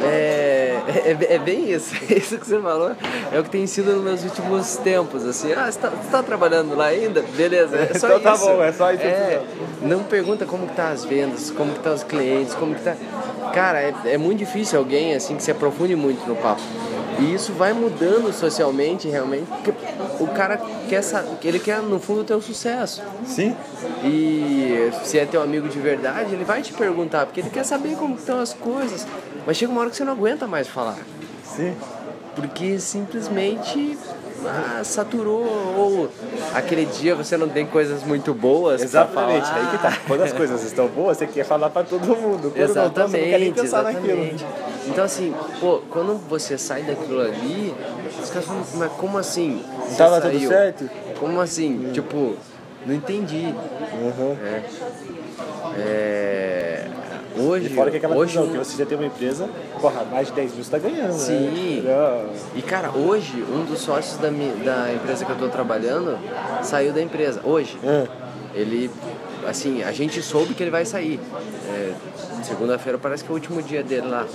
É, 0.01 0.77
é, 0.87 1.35
é 1.35 1.37
bem 1.39 1.71
isso, 1.71 1.93
isso 2.09 2.37
que 2.37 2.45
você 2.47 2.59
falou. 2.59 2.91
É 3.33 3.39
o 3.39 3.43
que 3.43 3.49
tem 3.49 3.67
sido 3.67 3.91
nos 3.93 4.03
meus 4.03 4.23
últimos 4.23 4.77
tempos. 4.77 5.25
Assim, 5.25 5.51
ah, 5.53 5.69
você 5.69 5.77
tá, 5.79 5.89
você 5.89 6.09
tá 6.09 6.23
trabalhando 6.23 6.75
lá 6.75 6.85
ainda? 6.85 7.21
Beleza, 7.35 7.75
é 7.77 7.93
só 7.99 8.07
Então 8.07 8.19
tá 8.21 8.33
isso. 8.33 8.45
bom, 8.45 8.63
é 8.63 8.71
só 8.71 8.91
isso 8.93 9.03
É, 9.03 9.41
não 9.81 10.03
pergunta 10.03 10.45
como 10.45 10.67
que 10.67 10.73
tá 10.75 10.89
as 10.89 11.03
vendas, 11.03 11.51
como 11.51 11.73
que 11.73 11.79
tá 11.79 11.91
os 11.91 12.03
clientes, 12.03 12.53
como 12.55 12.73
que 12.75 12.81
tá. 12.81 12.95
Cara, 13.53 13.81
é, 13.81 13.93
é 14.05 14.17
muito 14.17 14.39
difícil 14.39 14.79
alguém 14.79 15.13
assim 15.15 15.35
que 15.35 15.43
se 15.43 15.51
aprofunde 15.51 15.95
muito 15.95 16.25
no 16.27 16.35
papo. 16.35 16.61
E 17.19 17.33
isso 17.33 17.53
vai 17.53 17.73
mudando 17.73 18.31
socialmente, 18.33 19.07
realmente, 19.07 19.45
porque 19.45 19.73
o 20.19 20.27
cara 20.27 20.57
quer 20.87 21.01
saber, 21.01 21.37
ele 21.43 21.59
quer 21.59 21.81
no 21.81 21.99
fundo 21.99 22.23
ter 22.23 22.33
o 22.33 22.41
sucesso. 22.41 23.01
Sim. 23.25 23.55
E 24.03 24.89
se 25.03 25.19
é 25.19 25.25
teu 25.25 25.41
amigo 25.41 25.67
de 25.67 25.79
verdade, 25.79 26.33
ele 26.33 26.43
vai 26.43 26.61
te 26.61 26.73
perguntar, 26.73 27.25
porque 27.25 27.41
ele 27.41 27.49
quer 27.49 27.63
saber 27.65 27.95
como 27.95 28.15
estão 28.15 28.39
as 28.39 28.53
coisas. 28.53 29.05
Mas 29.45 29.57
chega 29.57 29.71
uma 29.71 29.81
hora 29.81 29.89
que 29.89 29.95
você 29.95 30.03
não 30.03 30.13
aguenta 30.13 30.47
mais 30.47 30.67
falar. 30.67 30.97
Sim. 31.43 31.75
Porque 32.35 32.79
simplesmente 32.79 33.97
ah, 34.45 34.81
saturou. 34.83 35.45
Ou 35.77 36.09
aquele 36.53 36.85
dia 36.85 37.15
você 37.15 37.35
não 37.37 37.49
tem 37.49 37.65
coisas 37.65 38.03
muito 38.03 38.33
boas. 38.33 38.81
Exatamente, 38.81 39.49
aí 39.51 39.67
que 39.71 39.77
tá. 39.77 39.97
Quando 40.07 40.23
as 40.23 40.33
coisas 40.33 40.63
estão 40.63 40.87
boas, 40.87 41.17
você 41.17 41.27
quer 41.27 41.43
falar 41.43 41.69
pra 41.69 41.83
todo 41.83 42.05
mundo. 42.15 42.53
Quando 42.55 42.75
não 42.75 42.89
tá, 42.89 43.07
você 43.07 43.17
não 43.17 43.25
quer 43.25 43.39
nem 43.39 43.49
Exatamente, 43.49 43.61
pensar 43.61 43.83
naquilo. 43.83 44.68
Então 44.87 45.03
assim, 45.03 45.33
pô, 45.59 45.81
quando 45.89 46.17
você 46.27 46.57
sai 46.57 46.83
daquilo 46.83 47.21
ali, 47.21 47.73
os 48.21 48.29
caras 48.29 48.45
falam, 48.45 48.63
mas 48.75 48.91
como 48.93 49.17
assim? 49.17 49.61
Você 49.87 49.97
Tava 49.97 50.21
tudo 50.21 50.33
saiu? 50.37 50.49
certo? 50.49 50.89
Como 51.19 51.39
assim? 51.41 51.89
Tipo, 51.93 52.35
não 52.85 52.95
entendi. 52.95 53.53
Uhum. 53.93 54.35
É. 54.43 54.63
É, 55.77 56.85
Hoje, 57.37 57.67
E 57.67 57.69
fora 57.69 57.91
que 57.91 57.97
aquela 57.97 58.15
hoje 58.15 58.37
visão, 58.37 58.51
que 58.51 58.57
você 58.57 58.75
já 58.75 58.85
tem 58.85 58.97
uma 58.97 59.05
empresa, 59.07 59.47
porra, 59.79 60.03
mais 60.11 60.27
de 60.27 60.33
10 60.33 60.53
mil 60.55 60.63
você 60.63 60.71
tá 60.71 60.77
ganhando, 60.79 61.13
Sim. 61.13 61.81
né? 61.85 62.25
E 62.55 62.61
cara, 62.61 62.89
hoje 62.91 63.41
um 63.43 63.63
dos 63.63 63.79
sócios 63.79 64.17
da, 64.17 64.29
mi- 64.31 64.51
da 64.65 64.91
empresa 64.91 65.23
que 65.23 65.31
eu 65.31 65.37
tô 65.37 65.47
trabalhando 65.47 66.17
saiu 66.63 66.91
da 66.91 67.01
empresa. 67.01 67.39
Hoje. 67.43 67.77
É. 67.83 68.07
Ele, 68.55 68.89
assim, 69.47 69.83
a 69.83 69.91
gente 69.91 70.21
soube 70.23 70.53
que 70.55 70.63
ele 70.63 70.71
vai 70.71 70.83
sair. 70.85 71.19
É, 71.69 71.93
Segunda-feira 72.43 72.97
parece 72.97 73.23
que 73.23 73.29
é 73.29 73.31
o 73.31 73.35
último 73.35 73.61
dia 73.61 73.83
dele 73.83 74.07
lá. 74.07 74.25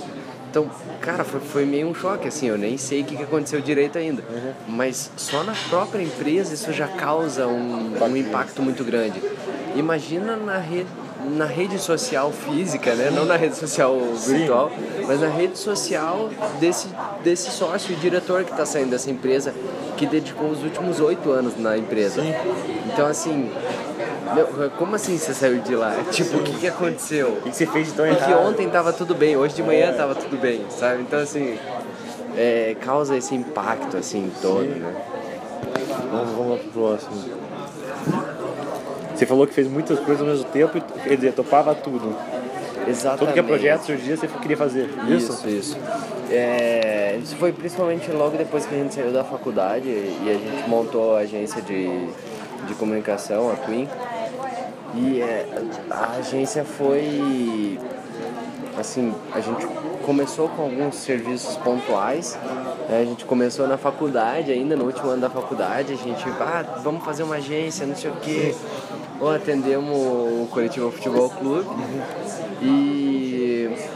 Então, 0.55 0.71
cara, 1.01 1.25
foi, 1.25 1.41
foi 1.41 1.65
meio 1.65 1.85
um 1.85 1.93
choque, 1.93 2.29
assim, 2.29 2.47
eu 2.47 2.57
nem 2.57 2.77
sei 2.77 3.01
o 3.01 3.03
que, 3.03 3.17
que 3.17 3.23
aconteceu 3.23 3.59
direito 3.59 3.97
ainda. 3.97 4.23
Mas 4.65 5.11
só 5.17 5.43
na 5.43 5.53
própria 5.69 6.01
empresa 6.01 6.53
isso 6.53 6.71
já 6.71 6.87
causa 6.87 7.45
um, 7.45 8.01
um 8.01 8.15
impacto 8.15 8.61
muito 8.61 8.81
grande. 8.81 9.21
Imagina 9.75 10.37
na 10.37 10.57
rede, 10.57 10.87
na 11.35 11.43
rede 11.43 11.77
social 11.77 12.31
física, 12.31 12.95
né? 12.95 13.11
Não 13.11 13.25
na 13.25 13.35
rede 13.35 13.57
social 13.57 13.99
virtual, 14.25 14.71
mas 15.05 15.19
na 15.19 15.27
rede 15.27 15.57
social 15.57 16.29
desse, 16.57 16.87
desse 17.21 17.51
sócio 17.51 17.91
e 17.91 17.97
diretor 17.97 18.45
que 18.45 18.51
está 18.51 18.65
saindo 18.65 18.91
dessa 18.91 19.11
empresa, 19.11 19.53
que 19.97 20.05
dedicou 20.05 20.49
os 20.49 20.63
últimos 20.63 21.01
oito 21.01 21.31
anos 21.31 21.59
na 21.59 21.77
empresa. 21.77 22.23
Então, 22.93 23.07
assim, 23.07 23.51
meu, 24.33 24.71
como 24.71 24.95
assim 24.95 25.17
você 25.17 25.33
saiu 25.33 25.59
de 25.59 25.75
lá? 25.75 25.95
Tipo, 26.11 26.37
o 26.37 26.43
que, 26.43 26.59
que 26.59 26.67
aconteceu? 26.67 27.29
O 27.29 27.41
que 27.41 27.49
que 27.51 27.55
você 27.55 27.67
fez 27.67 27.87
de 27.87 27.93
tão 27.93 28.05
Porque 28.07 28.31
errado? 28.31 28.47
ontem 28.47 28.69
tava 28.69 28.91
tudo 28.91 29.13
bem, 29.13 29.37
hoje 29.37 29.55
de 29.55 29.63
manhã 29.63 29.93
tava 29.93 30.15
tudo 30.15 30.37
bem, 30.37 30.65
sabe? 30.69 31.01
Então, 31.01 31.19
assim, 31.19 31.57
é, 32.35 32.75
causa 32.81 33.15
esse 33.15 33.35
impacto, 33.35 33.97
assim, 33.97 34.31
todo, 34.41 34.63
né? 34.63 34.95
Vamos, 36.11 36.31
vamos 36.31 36.51
lá 36.51 36.57
pro 36.57 36.69
próximo. 36.69 37.45
Você 39.13 39.25
falou 39.25 39.47
que 39.47 39.53
fez 39.53 39.67
muitas 39.67 39.99
coisas 39.99 40.21
ao 40.21 40.27
mesmo 40.27 40.45
tempo, 40.45 40.77
e, 40.77 40.81
quer 40.81 41.15
dizer, 41.15 41.33
topava 41.33 41.73
tudo. 41.75 42.15
Exatamente. 42.87 43.19
Tudo 43.19 43.33
que 43.33 43.39
é 43.39 43.43
projeto 43.43 43.81
surgia, 43.83 44.17
você 44.17 44.27
queria 44.27 44.57
fazer. 44.57 44.89
Isso? 45.07 45.31
Isso, 45.33 45.47
isso. 45.49 45.77
É, 46.29 47.17
isso 47.21 47.35
foi 47.35 47.51
principalmente 47.51 48.11
logo 48.11 48.37
depois 48.37 48.65
que 48.65 48.75
a 48.75 48.77
gente 48.77 48.93
saiu 48.93 49.11
da 49.11 49.23
faculdade 49.23 49.87
e 49.87 50.29
a 50.29 50.33
gente 50.33 50.69
montou 50.69 51.15
a 51.15 51.19
agência 51.19 51.61
de, 51.61 52.09
de 52.65 52.73
comunicação, 52.75 53.51
a 53.51 53.55
Twin. 53.55 53.87
E 54.93 55.21
é, 55.21 55.45
a 55.89 56.17
agência 56.17 56.63
foi. 56.63 57.79
Assim, 58.77 59.13
a 59.33 59.39
gente 59.39 59.65
começou 60.05 60.49
com 60.49 60.63
alguns 60.63 60.95
serviços 60.95 61.55
pontuais. 61.57 62.37
né? 62.89 63.01
A 63.01 63.05
gente 63.05 63.23
começou 63.25 63.67
na 63.67 63.77
faculdade 63.77 64.51
ainda, 64.51 64.75
no 64.75 64.85
último 64.85 65.09
ano 65.09 65.21
da 65.21 65.29
faculdade. 65.29 65.93
A 65.93 65.95
gente, 65.95 66.23
ah, 66.39 66.79
vamos 66.83 67.03
fazer 67.03 67.23
uma 67.23 67.35
agência, 67.35 67.85
não 67.85 67.95
sei 67.95 68.11
o 68.11 68.15
quê. 68.15 68.53
Ou 69.19 69.31
atendemos 69.31 69.95
o 69.95 70.47
Coletivo 70.51 70.91
Futebol 70.91 71.29
Clube. 71.29 71.69
E 72.61 73.15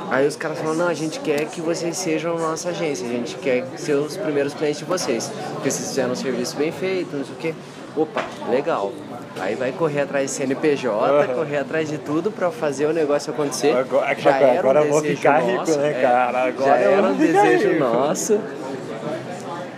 Aí 0.09 0.25
os 0.25 0.35
caras 0.35 0.57
falaram, 0.57 0.77
não, 0.77 0.87
a 0.87 0.93
gente 0.93 1.19
quer 1.19 1.45
que 1.45 1.61
vocês 1.61 1.95
sejam 1.95 2.35
nossa 2.39 2.69
agência, 2.69 3.07
a 3.07 3.11
gente 3.11 3.35
quer 3.35 3.63
ser 3.77 3.93
os 3.93 4.17
primeiros 4.17 4.55
clientes 4.55 4.79
de 4.79 4.85
vocês. 4.85 5.31
Porque 5.53 5.69
vocês 5.69 5.87
fizeram 5.89 6.13
um 6.13 6.15
serviço 6.15 6.57
bem 6.57 6.71
feito, 6.71 7.15
não 7.15 7.23
sei 7.23 7.33
o 7.33 7.37
quê. 7.37 7.55
Opa, 7.95 8.23
legal. 8.49 8.91
Aí 9.39 9.55
vai 9.55 9.71
correr 9.71 10.01
atrás 10.01 10.29
de 10.29 10.35
CNPJ, 10.35 10.89
Uhum. 11.29 11.35
correr 11.35 11.57
atrás 11.57 11.87
de 11.89 11.97
tudo 11.97 12.31
pra 12.31 12.51
fazer 12.51 12.87
o 12.87 12.93
negócio 12.93 13.31
acontecer. 13.31 13.75
Agora, 13.75 14.13
Já 14.15 14.37
era 14.37 14.53
um 14.55 14.59
agora 14.59 14.79
eu 14.81 14.91
vou 14.91 15.01
ficar 15.01 15.41
nosso, 15.41 15.71
rico, 15.71 15.81
né, 15.81 15.89
é, 15.91 16.01
cara? 16.01 16.31
já 16.33 16.47
Agora 16.47 16.81
eu 16.81 16.91
era 16.91 17.07
um 17.07 17.13
desejo 17.15 17.69
rico. 17.69 17.79
nosso. 17.83 18.39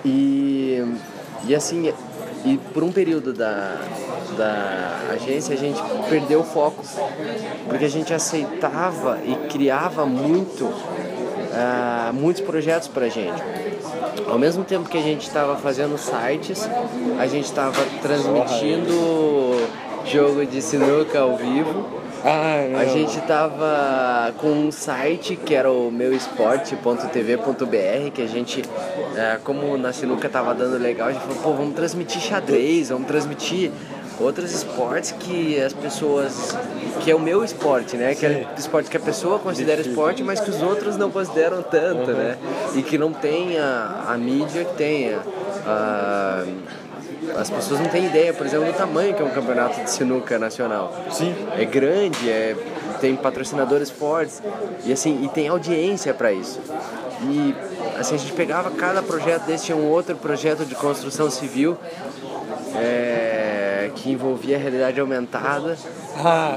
E, 0.04 0.84
e 1.45 1.56
assim, 1.56 1.93
e 2.43 2.58
por 2.74 2.84
um 2.84 2.91
período 2.91 3.34
da, 3.34 3.78
da 4.38 4.97
agência 5.13 5.54
a 5.54 5.58
gente 5.58 5.82
perdeu 6.10 6.39
o 6.39 6.43
foco. 6.43 6.84
Porque 7.67 7.86
a 7.86 7.89
gente 7.89 8.13
aceitava 8.13 9.19
e 9.24 9.36
criava 9.47 10.06
muito, 10.06 10.74
ah, 11.54 12.12
muitos 12.13 12.41
projetos 12.41 12.88
pra 12.88 13.08
gente. 13.10 13.41
Ao 14.28 14.38
mesmo 14.38 14.63
tempo 14.63 14.88
que 14.89 14.97
a 14.97 15.02
gente 15.02 15.28
estava 15.28 15.56
fazendo 15.58 15.97
sites, 15.97 16.67
a 17.19 17.28
gente 17.28 17.45
estava 17.45 17.84
transmitindo 18.02 18.93
jogo 20.06 20.45
de 20.45 20.62
sinuca 20.62 21.19
ao 21.19 21.38
vivo. 21.38 21.86
Ah, 22.24 22.80
A 22.80 22.86
gente 22.86 23.19
tava 23.21 24.32
com 24.38 24.52
um 24.52 24.71
site 24.71 25.36
que 25.36 25.56
era 25.56 25.71
o 25.71 25.89
meuesporte.tv.br, 25.91 28.12
que 28.13 28.21
a 28.21 28.28
gente, 28.28 28.62
é, 29.15 29.39
como 29.43 29.76
na 29.78 29.91
sinuca 29.91 30.30
tava 30.30 30.54
dando 30.54 30.78
legal, 30.78 31.08
a 31.08 31.13
gente 31.13 31.24
falou, 31.24 31.41
pô, 31.41 31.54
vamos 31.54 31.74
transmitir 31.74 32.21
xadrez, 32.21 32.89
vamos 32.89 33.08
transmitir 33.08 33.71
outros 34.21 34.51
esportes 34.53 35.12
que 35.12 35.60
as 35.62 35.73
pessoas. 35.73 36.55
que 37.01 37.10
é 37.12 37.15
o 37.15 37.19
meu 37.19 37.43
esporte, 37.43 37.97
né? 37.97 38.13
Que 38.15 38.25
é 38.25 38.47
o 38.55 38.60
esporte 38.60 38.89
que 38.89 38.97
a 38.97 38.99
pessoa 38.99 39.39
considera 39.39 39.81
esporte, 39.81 40.23
mas 40.23 40.39
que 40.39 40.49
os 40.49 40.62
outros 40.62 40.95
não 40.97 41.10
consideram 41.12 41.62
tanto, 41.63 42.12
né? 42.12 42.38
E 42.75 42.81
que 42.84 42.97
não 42.97 43.12
tem 43.12 43.57
a, 43.60 44.05
a 44.10 44.17
mídia 44.17 44.65
que 44.65 44.73
tem. 44.75 45.13
a- 45.65 46.45
as 47.38 47.49
pessoas 47.51 47.79
não 47.79 47.88
têm 47.88 48.05
ideia, 48.07 48.34
por 48.34 48.45
exemplo, 48.47 48.65
do 48.65 48.73
tamanho 48.73 49.13
que 49.13 49.21
é 49.21 49.25
um 49.25 49.29
campeonato 49.29 49.79
de 49.84 49.89
sinuca 49.91 50.39
nacional. 50.39 50.93
Sim. 51.12 51.34
É 51.57 51.63
grande, 51.65 52.27
é, 52.29 52.55
tem 52.99 53.15
patrocinadores 53.15 53.89
fortes 53.91 54.41
e 54.86 54.91
assim, 54.91 55.23
e 55.23 55.27
tem 55.29 55.47
audiência 55.47 56.13
para 56.15 56.34
isso. 56.34 56.60
E 57.29 57.55
assim, 57.99 58.15
a 58.15 58.17
gente 58.17 58.34
pegava 58.34 58.71
cada 58.71 59.01
projeto 59.03 59.43
desse, 59.45 59.65
tinha 59.65 59.77
um 59.77 59.88
outro 59.88 60.15
projeto 60.15 60.65
de 60.65 60.73
construção 60.73 61.29
civil 61.29 61.77
é, 62.75 63.70
que 63.89 64.12
envolvia 64.12 64.56
a 64.58 64.60
realidade 64.60 65.00
aumentada. 65.00 65.78
Ah, 66.17 66.56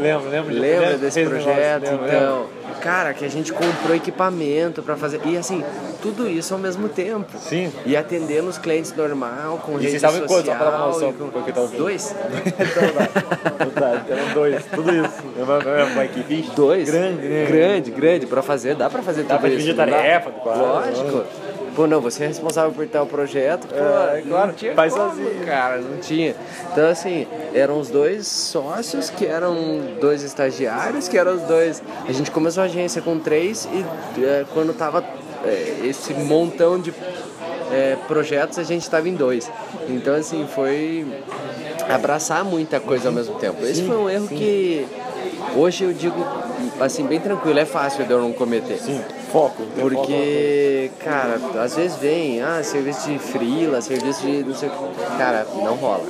lembro, 0.00 0.28
lembro. 0.30 0.52
de- 0.52 0.58
Lembra 0.60 0.80
lembro 0.86 0.98
desse 0.98 1.24
projeto? 1.24 1.82
lembro, 1.90 2.06
então, 2.06 2.38
lembro. 2.40 2.48
cara, 2.80 3.14
que 3.14 3.24
a 3.24 3.28
gente 3.30 3.52
comprou 3.52 3.94
equipamento 3.96 4.82
para 4.82 4.96
fazer. 4.96 5.20
E 5.24 5.36
assim, 5.36 5.64
tudo 6.02 6.28
isso 6.28 6.52
ao 6.54 6.60
mesmo 6.60 6.88
tempo. 6.88 7.36
Sim. 7.38 7.72
E 7.86 7.96
atendendo 7.96 8.48
os 8.48 8.58
clientes 8.58 8.94
normal, 8.94 9.58
com 9.64 9.72
E 9.72 9.74
rede 9.76 9.84
vocês 9.90 9.94
estavam 9.96 10.18
em 10.24 10.28
social. 10.28 10.56
quantos? 10.58 10.74
Só 10.74 10.86
noção 10.86 11.10
e 11.10 11.12
com- 11.14 11.28
pro 11.30 11.42
que 11.42 11.52
tá 11.52 11.60
ouvindo. 11.62 11.78
Dois? 11.84 12.14
Então, 13.66 14.16
eram 14.16 14.34
dois, 14.34 14.64
tudo 14.66 14.94
isso. 14.94 15.22
Uma, 15.38 15.84
uma 15.92 16.04
equipe 16.04 16.50
Dois? 16.54 16.90
grande, 16.90 17.26
né? 17.28 17.46
Grande, 17.46 17.90
grande. 17.90 18.26
Pra 18.26 18.42
fazer, 18.42 18.74
dá 18.74 18.88
pra 18.90 19.02
fazer 19.02 19.22
Dá 19.22 19.30
tudo 19.36 19.40
pra 19.40 19.48
isso. 19.48 19.58
dividir 19.58 19.76
não 19.78 19.86
dá? 19.86 19.96
tarefa. 19.96 20.30
Lógico. 20.44 21.24
Pô, 21.74 21.86
não, 21.86 22.00
você 22.00 22.24
é 22.24 22.26
responsável 22.28 22.70
por 22.72 22.86
tal 22.86 23.04
projeto, 23.06 23.66
pô, 23.66 23.74
É, 23.74 24.22
claro, 24.26 24.52
tinha 24.52 24.74
faz 24.74 24.92
como, 24.92 25.10
sozinho. 25.10 25.44
cara, 25.44 25.78
não 25.78 25.98
tinha. 25.98 26.34
Então, 26.72 26.88
assim, 26.88 27.26
eram 27.52 27.80
os 27.80 27.88
dois 27.88 28.26
sócios, 28.28 29.10
que 29.10 29.26
eram 29.26 29.56
dois 30.00 30.22
estagiários, 30.22 31.08
que 31.08 31.18
eram 31.18 31.34
os 31.34 31.42
dois... 31.42 31.82
A 32.08 32.12
gente 32.12 32.30
começou 32.30 32.62
a 32.62 32.66
agência 32.66 33.02
com 33.02 33.18
três 33.18 33.68
e 34.16 34.24
é, 34.24 34.44
quando 34.54 34.72
tava 34.76 35.04
é, 35.44 35.80
esse 35.84 36.14
montão 36.14 36.78
de 36.80 36.94
é, 37.72 37.96
projetos, 38.06 38.58
a 38.58 38.62
gente 38.62 38.88
tava 38.88 39.08
em 39.08 39.14
dois. 39.14 39.50
Então, 39.88 40.14
assim, 40.14 40.46
foi 40.54 41.04
abraçar 41.88 42.44
muita 42.44 42.78
coisa 42.78 43.08
ao 43.08 43.14
mesmo 43.14 43.34
tempo. 43.38 43.64
Esse 43.64 43.82
foi 43.82 43.96
um 43.96 44.08
erro 44.08 44.28
que 44.28 44.86
hoje 45.56 45.84
eu 45.84 45.92
digo, 45.92 46.16
assim, 46.80 47.04
bem 47.06 47.20
tranquilo, 47.20 47.58
é 47.58 47.64
fácil 47.64 48.04
de 48.04 48.10
eu 48.12 48.20
não 48.20 48.32
cometer. 48.32 48.78
Sim, 48.78 49.00
foco. 49.32 49.62
tem 49.74 49.84
foco. 49.84 49.96
Porque, 49.96 50.90
cara, 51.02 51.38
às 51.62 51.74
vezes 51.76 51.96
vem, 51.96 52.42
ah, 52.42 52.62
serviço 52.62 53.08
de 53.10 53.18
freela, 53.18 53.80
serviço 53.80 54.20
de 54.22 54.42
não 54.44 54.54
sei 54.54 54.68
o 54.68 54.72
que. 54.72 55.16
Cara, 55.18 55.46
não 55.56 55.74
rola. 55.74 56.04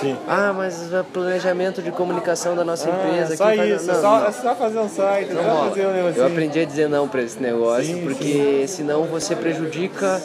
Sim. 0.00 0.16
Ah, 0.28 0.52
mas 0.54 0.92
o 0.92 1.04
planejamento 1.04 1.80
de 1.80 1.90
comunicação 1.90 2.54
da 2.54 2.64
nossa 2.64 2.90
empresa. 2.90 3.32
Ah, 3.32 3.36
só 3.36 3.46
quem 3.48 3.56
faz- 3.56 3.70
isso, 3.82 3.86
não, 3.86 3.94
é 3.94 4.00
só, 4.02 4.18
não. 4.20 4.26
é 4.26 4.32
só 4.32 4.54
fazer 4.54 4.78
um 4.78 4.88
site, 4.88 5.30
é 5.30 5.34
Não 5.34 5.42
só 5.42 5.48
rola. 5.48 5.68
fazer 5.70 5.86
um 5.86 5.92
negocinho. 5.92 6.22
Eu 6.22 6.26
aprendi 6.26 6.60
a 6.60 6.64
dizer 6.64 6.88
não 6.88 7.08
pra 7.08 7.22
esse 7.22 7.40
negócio, 7.42 7.84
Sim, 7.84 8.02
porque 8.04 8.64
senão 8.68 9.04
você 9.04 9.34
prejudica 9.34 10.20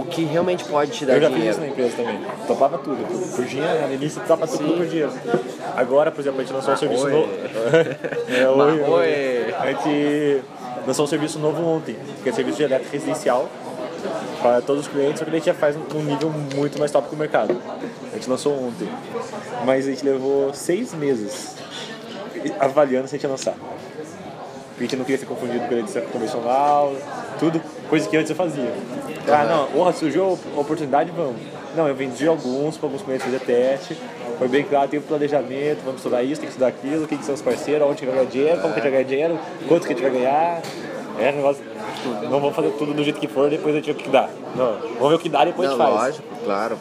o 0.00 0.04
que 0.06 0.24
realmente 0.24 0.64
pode 0.64 0.90
te 0.92 1.04
dar 1.06 1.14
Eu 1.14 1.20
já 1.20 1.26
fiz 1.28 1.36
dinheiro. 1.36 1.52
isso 1.52 1.60
na 1.60 1.68
empresa 1.68 1.96
também. 1.96 2.20
Topava 2.46 2.78
tudo. 2.78 3.36
Por 3.36 3.44
dinheiro, 3.44 3.86
no 3.88 3.94
início 3.94 4.20
topava 4.20 4.46
tudo 4.46 4.68
Sim. 4.68 4.76
por 4.76 4.86
dinheiro. 4.86 5.12
Agora, 5.76 6.10
por 6.10 6.20
exemplo, 6.20 6.40
a 6.40 6.44
gente 6.44 6.52
lançou 6.52 6.74
um 6.74 6.76
serviço 6.76 7.04
Oi. 7.06 7.12
novo. 7.12 7.28
é, 8.28 8.48
oi, 8.48 8.80
oi. 8.82 9.54
A 9.58 9.66
gente 9.72 10.42
lançou 10.86 11.04
um 11.04 11.08
serviço 11.08 11.38
novo 11.38 11.62
ontem, 11.66 11.96
que 12.22 12.28
é 12.28 12.32
serviço 12.32 12.56
de 12.58 12.64
elétrica 12.64 12.92
residencial 12.92 13.48
para 14.40 14.62
todos 14.62 14.86
os 14.86 14.88
clientes, 14.88 15.18
só 15.18 15.24
que 15.26 15.30
a 15.30 15.34
gente 15.34 15.44
já 15.44 15.52
faz 15.54 15.76
um 15.76 16.02
nível 16.02 16.30
muito 16.56 16.78
mais 16.78 16.90
top 16.90 17.08
que 17.08 17.14
o 17.14 17.18
mercado. 17.18 17.54
A 18.12 18.16
gente 18.16 18.28
lançou 18.30 18.54
ontem. 18.54 18.88
Mas 19.66 19.86
a 19.86 19.90
gente 19.90 20.04
levou 20.04 20.52
seis 20.54 20.94
meses 20.94 21.54
avaliando 22.58 23.06
se 23.08 23.14
a 23.14 23.18
gente 23.18 23.24
ia 23.24 23.30
lançar. 23.30 23.54
A 24.80 24.82
gente 24.82 24.96
não 24.96 25.04
queria 25.04 25.18
ser 25.18 25.26
confundido 25.26 25.66
com 25.66 25.72
eleição 25.74 26.00
convencional, 26.10 26.94
tudo, 27.38 27.60
coisa 27.90 28.08
que 28.08 28.16
antes 28.16 28.30
eu 28.30 28.36
fazia. 28.36 28.72
Ah, 29.28 29.44
não, 29.44 29.66
porra, 29.66 29.92
surgiu 29.92 30.38
a 30.56 30.60
oportunidade, 30.60 31.10
vamos. 31.14 31.36
Não, 31.76 31.86
eu 31.86 31.94
vendi 31.94 32.26
alguns 32.26 32.78
para 32.78 32.86
alguns 32.86 33.02
clientes 33.02 33.26
fazer 33.26 33.40
teste. 33.40 33.96
Foi 34.38 34.48
bem 34.48 34.64
claro, 34.64 34.88
tem 34.88 34.98
o 34.98 35.02
planejamento, 35.02 35.80
vamos 35.84 35.96
estudar 36.00 36.22
isso, 36.22 36.40
tem 36.40 36.46
que 36.48 36.52
estudar 36.54 36.68
aquilo, 36.68 37.06
quem 37.06 37.18
que 37.18 37.24
são 37.26 37.34
os 37.34 37.42
parceiros, 37.42 37.86
onde 37.86 37.98
que 38.00 38.06
vai 38.06 38.14
ganhar 38.14 38.30
dinheiro, 38.30 38.60
como 38.62 38.72
que 38.72 38.80
a 38.80 38.82
gente 38.82 38.90
vai 38.90 39.04
ganhar 39.04 39.08
dinheiro, 39.08 39.38
quanto 39.68 39.86
que 39.86 39.92
a 39.92 39.96
gente 39.96 40.02
vai 40.02 40.12
ganhar. 40.12 40.62
É 41.18 41.30
um 41.30 41.36
negócio, 41.36 41.62
não 42.22 42.40
vamos 42.40 42.56
fazer 42.56 42.70
tudo 42.70 42.94
do 42.94 43.04
jeito 43.04 43.20
que 43.20 43.28
for, 43.28 43.50
depois 43.50 43.74
a 43.74 43.78
gente 43.78 43.86
vê 43.86 43.92
o 43.92 43.94
que 44.02 44.08
dá. 44.08 44.30
Não, 44.56 44.78
vamos 44.94 45.08
ver 45.10 45.14
o 45.16 45.18
que 45.18 45.28
dá, 45.28 45.44
depois 45.44 45.68
Não, 45.68 45.76
a 45.76 45.78
gente 45.78 45.92
faz. 45.94 46.04
lógico, 46.06 46.28
claro. 46.42 46.78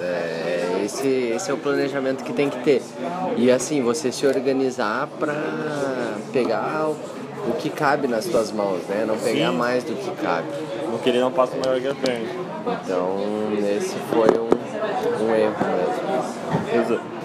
É, 0.00 0.80
esse, 0.82 1.06
esse 1.36 1.50
é 1.50 1.54
o 1.54 1.58
planejamento 1.58 2.24
que 2.24 2.32
tem 2.32 2.48
que 2.48 2.58
ter. 2.60 2.80
E 3.36 3.50
assim, 3.50 3.82
você 3.82 4.10
se 4.10 4.26
organizar 4.26 5.06
pra 5.18 5.34
pegar 6.32 6.88
o, 6.88 6.96
que 7.58 7.70
cabe 7.70 8.06
nas 8.08 8.24
tuas 8.24 8.50
mãos, 8.52 8.80
né? 8.88 9.04
Não 9.06 9.16
pegar 9.16 9.50
Sim. 9.50 9.56
mais 9.56 9.84
do 9.84 9.94
que 9.94 10.10
cabe. 10.22 10.46
Não 10.90 10.98
querer 10.98 11.20
não 11.20 11.30
passa 11.32 11.54
maior 11.64 11.80
que 11.80 11.88
a 11.88 11.94
perna. 11.94 12.26
Então, 12.84 13.16
esse 13.76 13.94
foi 14.10 14.28
um, 14.38 15.24
um 15.24 15.34
erro 15.34 15.56
mesmo. 15.76 16.82
Exato. 16.82 17.20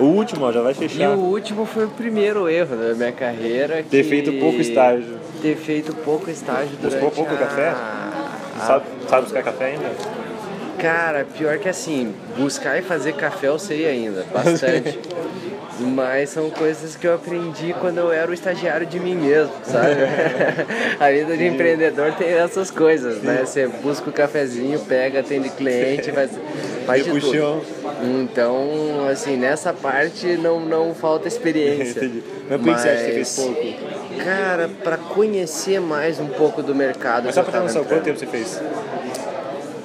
O 0.00 0.04
último, 0.04 0.44
ó, 0.46 0.52
já 0.52 0.62
vai 0.62 0.72
E 0.72 0.74
fechar. 0.74 1.10
o 1.10 1.18
último 1.20 1.64
foi 1.66 1.84
o 1.84 1.88
primeiro 1.90 2.48
erro 2.48 2.76
da 2.76 2.94
minha 2.94 3.12
carreira. 3.12 3.84
Ter 3.88 4.02
feito 4.04 4.32
pouco 4.34 4.60
estágio. 4.60 5.18
Ter 5.42 5.56
feito 5.56 5.94
pouco 5.96 6.30
estágio 6.30 6.76
durante 6.80 7.00
Buscou 7.04 7.10
pouco 7.10 7.34
a... 7.34 7.38
café? 7.46 7.68
a- 7.70 8.04
Sabe, 8.66 8.84
sabe 9.08 9.22
buscar 9.22 9.42
café 9.44 9.66
ainda? 9.66 9.88
Cara, 10.78 11.24
pior 11.24 11.58
que 11.58 11.68
assim, 11.68 12.14
buscar 12.36 12.78
e 12.78 12.82
fazer 12.82 13.14
café 13.14 13.48
eu 13.48 13.58
sei 13.58 13.86
ainda, 13.86 14.24
bastante. 14.32 14.98
Mas 15.80 16.30
são 16.30 16.50
coisas 16.50 16.96
que 16.96 17.06
eu 17.06 17.14
aprendi 17.14 17.74
quando 17.80 17.98
eu 17.98 18.12
era 18.12 18.28
o 18.28 18.34
estagiário 18.34 18.84
de 18.84 18.98
mim 18.98 19.14
mesmo, 19.14 19.52
sabe? 19.62 19.94
A 20.98 21.10
vida 21.10 21.36
de 21.36 21.46
empreendedor 21.46 22.12
tem 22.14 22.30
essas 22.30 22.68
coisas, 22.68 23.22
né? 23.22 23.42
Você 23.44 23.68
busca 23.68 24.10
o 24.10 24.12
cafezinho, 24.12 24.80
pega, 24.80 25.20
atende 25.20 25.50
cliente, 25.50 26.10
faz, 26.10 26.30
faz 26.84 27.04
de 27.04 27.20
tudo. 27.20 27.62
Então, 28.02 29.08
assim, 29.08 29.36
nessa 29.36 29.72
parte 29.72 30.26
não, 30.36 30.58
não 30.58 30.94
falta 30.94 31.28
experiência. 31.28 32.10
Mas 32.48 32.60
por 32.60 32.74
que 32.74 32.80
você 32.80 32.88
acha 32.88 33.04
que 33.04 33.12
fez 33.12 33.36
pouco? 33.36 33.60
Cara, 34.24 34.68
pra 34.82 34.96
conhecer 34.96 35.80
mais 35.80 36.18
um 36.18 36.26
pouco 36.26 36.60
do 36.60 36.74
mercado. 36.74 37.26
Mas 37.26 37.34
só 37.36 37.42
pra 37.42 37.52
ter 37.52 37.60
noção, 37.60 37.84
quanto 37.84 38.02
tempo 38.02 38.18
você 38.18 38.26
fez? 38.26 38.60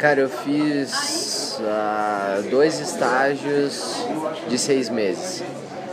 Cara, 0.04 0.20
eu 0.20 0.28
fiz 0.28 1.62
ah, 1.66 2.42
dois 2.52 2.78
estágios 2.78 4.06
de 4.50 4.58
seis 4.58 4.89
meses. 4.89 5.42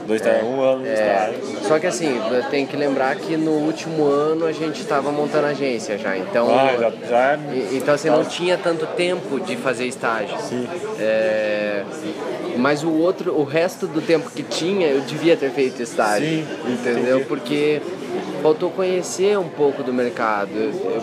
Dois, 0.05 0.21
tá? 0.21 0.31
Um 0.43 0.61
ano 0.61 0.83
de 0.83 0.89
É, 0.89 1.33
só 1.63 1.79
que 1.79 1.87
assim, 1.87 2.21
tem 2.51 2.67
que 2.67 2.77
lembrar 2.77 3.15
que 3.15 3.37
no 3.37 3.53
último 3.53 4.05
ano 4.05 4.47
a 4.47 4.53
gente 4.53 4.81
estava 4.81 5.13
montando 5.13 5.47
agência 5.47 5.97
já, 5.97 6.19
então. 6.19 6.49
Ah, 6.51 6.77
já, 6.77 6.91
já 7.09 7.39
e- 7.55 7.77
Então 7.77 7.95
assim, 7.95 8.11
não 8.11 8.25
tinha 8.25 8.59
tanto 8.59 8.85
tempo 8.85 9.39
de 9.39 9.55
fazer 9.55 9.87
estágio. 9.87 10.37
Sim. 10.41 10.67
É, 10.99 11.85
mas 12.57 12.83
o 12.83 12.91
outro, 12.91 13.39
o 13.39 13.45
resto 13.45 13.87
do 13.87 14.01
tempo 14.01 14.29
que 14.31 14.43
tinha, 14.43 14.89
eu 14.89 15.03
devia 15.03 15.37
ter 15.37 15.53
feito 15.53 15.81
estágio. 15.81 16.27
Sim, 16.27 16.47
entendeu? 16.67 17.19
entendi. 17.19 17.25
Porque 17.27 17.81
faltou 18.43 18.71
conhecer 18.71 19.39
um 19.39 19.49
pouco 19.49 19.85
do 19.85 19.93
mercado. 19.93 20.51
Eu, 20.53 20.71
eu, 20.71 21.03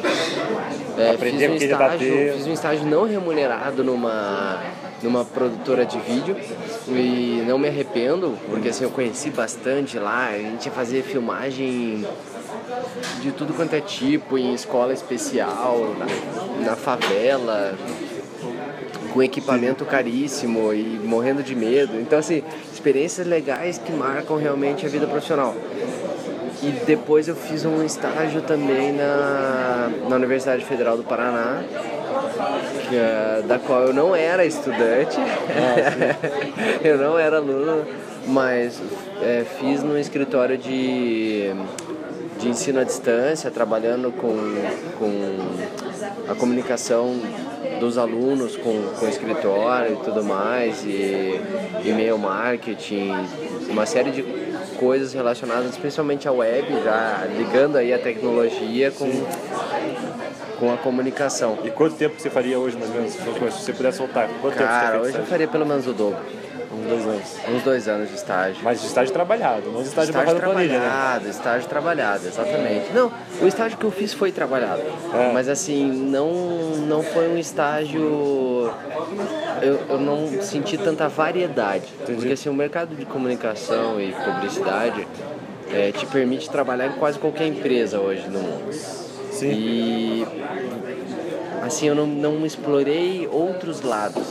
é, 0.98 1.12
Aprender 1.12 1.50
fiz 1.52 1.64
um 1.64 1.78
tá 1.78 1.86
estágio, 1.86 2.34
fiz 2.34 2.48
um 2.48 2.54
estágio 2.54 2.86
não 2.86 3.06
remunerado 3.06 3.84
numa 3.84 4.62
numa 5.02 5.24
produtora 5.24 5.86
de 5.86 6.00
vídeo 6.00 6.36
e 6.88 7.44
não 7.48 7.60
me 7.60 7.68
arrependo, 7.68 8.36
porque 8.50 8.70
assim 8.70 8.84
eu 8.84 8.90
conheci 8.90 9.30
bastante 9.30 10.00
lá, 10.00 10.30
a 10.30 10.38
gente 10.38 10.66
ia 10.66 10.72
fazer 10.72 11.04
filmagem 11.04 12.04
de 13.22 13.32
tudo 13.32 13.54
quanto 13.54 13.76
é 13.76 13.82
tipo, 13.82 14.38
em 14.38 14.54
escola 14.54 14.94
especial, 14.94 15.96
na, 16.00 16.66
na 16.66 16.76
favela, 16.76 17.76
com 19.14 19.22
equipamento 19.22 19.86
caríssimo 19.86 20.74
e 20.74 20.84
morrendo 21.04 21.44
de 21.44 21.56
medo. 21.56 22.00
Então 22.00 22.18
assim, 22.18 22.44
experiências 22.74 23.28
legais 23.28 23.78
que 23.78 23.92
marcam 23.92 24.36
realmente 24.36 24.86
a 24.86 24.90
vida 24.90 25.06
profissional. 25.06 25.56
E 26.62 26.72
depois 26.86 27.28
eu 27.28 27.36
fiz 27.36 27.66
um 27.66 27.84
estágio 27.84 28.42
também 28.42 28.92
na, 28.92 29.92
na 30.10 30.16
Universidade 30.16 30.66
Federal 30.66 30.98
do 30.98 31.04
Paraná, 31.04 31.62
que, 32.90 32.96
é, 32.96 33.44
da 33.48 33.60
qual 33.60 33.84
eu 33.84 33.94
não 33.94 34.16
era 34.16 34.44
estudante, 34.44 35.18
eu 36.84 36.98
não 36.98 37.18
era 37.18 37.38
aluno, 37.38 37.86
mas 38.26 38.82
é, 39.22 39.46
fiz 39.60 39.84
no 39.84 39.98
escritório 40.00 40.58
de, 40.58 41.52
de 42.40 42.50
ensino 42.50 42.80
à 42.80 42.84
distância, 42.84 43.52
trabalhando 43.52 44.12
com, 44.12 44.36
com 44.98 46.32
a 46.32 46.34
comunicação 46.34 47.22
dos 47.80 47.98
alunos 47.98 48.56
com, 48.56 48.82
com 49.00 49.08
escritório 49.08 49.94
e 49.94 50.04
tudo 50.04 50.24
mais, 50.24 50.84
e 50.84 51.40
e-mail 51.86 52.18
marketing, 52.18 53.12
uma 53.70 53.86
série 53.86 54.12
de 54.12 54.24
coisas 54.78 55.14
relacionadas 55.14 55.76
principalmente 55.78 56.28
à 56.28 56.32
web, 56.32 56.68
já 56.84 57.28
ligando 57.38 57.78
aí 57.78 57.94
a 57.94 58.00
tecnologia 58.00 58.92
com, 58.92 59.10
com 60.60 60.74
a 60.74 60.78
comunicação. 60.78 61.58
E 61.64 61.70
quanto 61.72 61.96
tempo 61.96 62.20
você 62.20 62.30
faria 62.30 62.60
hoje, 62.60 62.78
mais 62.78 62.90
ou 62.90 62.96
menos, 62.96 63.14
se 63.14 63.64
você 63.64 63.74
pudesse 63.74 63.98
soltar? 63.98 64.30
Quanto 64.42 64.56
Cara, 64.56 64.92
tempo 64.92 65.04
você 65.04 65.10
hoje 65.10 65.18
eu 65.20 65.26
faria 65.26 65.48
pelo 65.48 65.66
menos 65.66 65.88
o 65.88 65.94
dobro. 65.94 66.20
Uns 66.78 66.88
dois 66.88 67.06
anos. 67.06 67.36
Uns 67.50 67.64
dois 67.64 67.88
anos 67.88 68.10
de 68.10 68.16
estágio. 68.16 68.62
Mas 68.64 68.82
de 68.82 68.88
estágio 68.88 69.14
trabalhado, 69.14 69.72
não 69.72 69.82
de 69.82 69.88
estágio, 69.88 70.12
estágio 70.12 70.36
para 70.36 70.50
planilha, 70.50 70.74
né? 70.74 70.80
trabalhado, 70.80 71.30
estágio 71.30 71.70
trabalhado, 71.70 72.28
exatamente. 72.28 72.94
Não, 72.94 73.12
o 73.42 73.48
estágio 73.48 73.78
que 73.78 73.86
eu 73.86 73.92
fiz 73.92 74.14
foi 74.14 74.32
trabalhado. 74.32 74.82
É. 75.14 75.32
Mas 75.34 75.50
assim, 75.50 75.92
não, 75.92 76.32
não 76.88 77.04
foi 77.04 77.28
um 77.28 77.38
estágio. 77.38 78.72
Eu, 79.62 79.80
eu 79.90 80.00
não 80.00 80.42
senti 80.42 80.78
tanta 80.78 81.08
variedade. 81.08 81.88
Porque 82.06 82.34
assim, 82.34 82.50
o 82.50 82.54
mercado 82.54 82.96
de 82.96 83.06
comunicação 83.06 84.00
e 84.00 84.12
publicidade 84.12 85.08
é, 85.72 85.92
te 85.92 86.06
permite 86.06 86.50
trabalhar 86.50 86.88
em 86.88 86.94
quase 86.94 87.20
qualquer 87.20 87.48
empresa 87.48 88.00
hoje 88.00 88.28
no 88.28 88.40
mundo. 88.40 88.74
Sim. 89.32 89.52
E 89.52 90.28
assim, 91.68 91.88
eu 91.88 91.96
não, 91.96 92.08
não 92.08 92.46
explorei 92.46 93.28
outros 93.32 93.82
lados. 93.82 94.24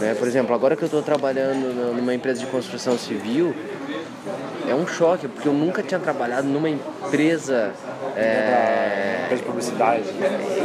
Né? 0.00 0.14
Por 0.18 0.26
exemplo, 0.26 0.54
agora 0.54 0.74
que 0.76 0.82
eu 0.82 0.86
estou 0.86 1.02
trabalhando 1.02 1.94
numa 1.94 2.14
empresa 2.14 2.40
de 2.40 2.46
construção 2.46 2.98
civil, 2.98 3.54
é 4.68 4.74
um 4.74 4.86
choque, 4.86 5.28
porque 5.28 5.48
eu 5.48 5.52
nunca 5.52 5.82
tinha 5.82 5.98
trabalhado 6.00 6.46
numa 6.46 6.68
empresa. 6.68 7.72
É, 8.16 9.22
Empresa 9.24 9.42
de 9.42 9.48
publicidade. 9.48 10.02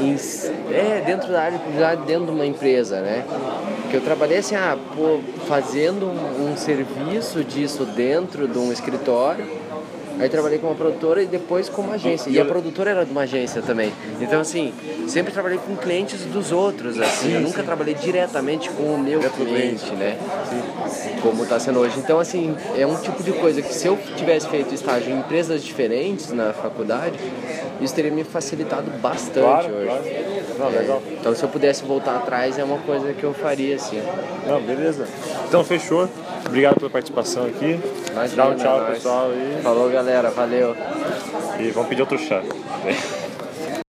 em- 0.01 0.73
é, 0.73 1.01
dentro 1.05 1.31
da 1.31 1.41
área 1.41 1.57
de 1.57 1.63
publicidade, 1.63 2.01
dentro 2.05 2.25
de 2.25 2.31
uma 2.31 2.45
empresa, 2.45 2.99
né? 3.01 3.23
Que 3.89 3.97
eu 3.97 4.01
trabalhei 4.01 4.37
assim, 4.39 4.55
ah, 4.55 4.77
pô, 4.95 5.19
fazendo 5.47 6.05
um, 6.07 6.51
um 6.51 6.57
serviço 6.57 7.43
disso 7.43 7.85
dentro 7.85 8.47
de 8.47 8.57
um 8.57 8.71
escritório. 8.71 9.45
Aí 10.19 10.29
trabalhei 10.29 10.59
com 10.59 10.67
uma 10.67 10.75
produtora 10.75 11.23
e 11.23 11.25
depois 11.25 11.67
com 11.69 11.81
uma 11.81 11.95
agência. 11.95 12.29
E 12.29 12.39
a 12.39 12.45
produtora 12.45 12.91
era 12.91 13.03
de 13.05 13.11
uma 13.11 13.21
agência 13.21 13.61
também. 13.61 13.91
Então, 14.21 14.39
assim, 14.39 14.71
sempre 15.07 15.31
trabalhei 15.33 15.57
com 15.57 15.75
clientes 15.75 16.21
dos 16.25 16.51
outros, 16.51 16.99
assim. 16.99 17.33
Eu 17.33 17.41
nunca 17.41 17.61
trabalhei 17.63 17.93
diretamente 17.93 18.69
com 18.69 18.83
o 18.95 18.97
meu 18.97 19.19
cliente, 19.31 19.91
né? 19.93 20.17
Como 21.21 21.43
está 21.43 21.59
sendo 21.59 21.79
hoje. 21.79 21.97
Então, 21.99 22.19
assim, 22.19 22.55
é 22.77 22.85
um 22.85 22.95
tipo 22.95 23.21
de 23.23 23.31
coisa 23.33 23.61
que 23.61 23.73
se 23.73 23.87
eu 23.87 23.97
tivesse 24.15 24.47
feito 24.47 24.73
estágio 24.73 25.11
em 25.13 25.19
empresas 25.19 25.63
diferentes 25.63 26.31
na 26.31 26.53
faculdade, 26.53 27.17
isso 27.81 27.93
teria 27.93 28.11
me 28.11 28.23
facilitado 28.23 28.89
bastante 29.01 29.39
Claro, 29.43 29.73
hoje. 29.73 29.85
claro. 29.87 30.03
Não, 30.59 30.69
legal. 30.69 31.01
Então, 31.11 31.35
se 31.35 31.43
eu 31.43 31.49
pudesse 31.49 31.83
voltar 31.83 32.15
atrás, 32.17 32.57
é 32.57 32.63
uma 32.63 32.77
coisa 32.79 33.13
que 33.13 33.23
eu 33.23 33.33
faria, 33.33 33.75
assim. 33.75 34.01
Não, 34.47 34.61
beleza. 34.61 35.07
Então 35.47 35.63
fechou. 35.63 36.07
Obrigado 36.45 36.75
pela 36.75 36.89
participação 36.89 37.45
aqui. 37.45 37.79
Imagina, 38.11 38.43
Dá 38.43 38.49
um 38.49 38.55
tchau, 38.55 38.79
nós. 38.81 38.93
pessoal. 38.95 39.31
E, 39.31 39.61
Falou, 39.61 39.89
galera. 39.89 40.29
Valeu. 40.29 40.75
e 41.59 41.69
vamos 41.71 41.89
pedir 41.89 42.01
outro 42.01 42.17
chá. 42.19 42.41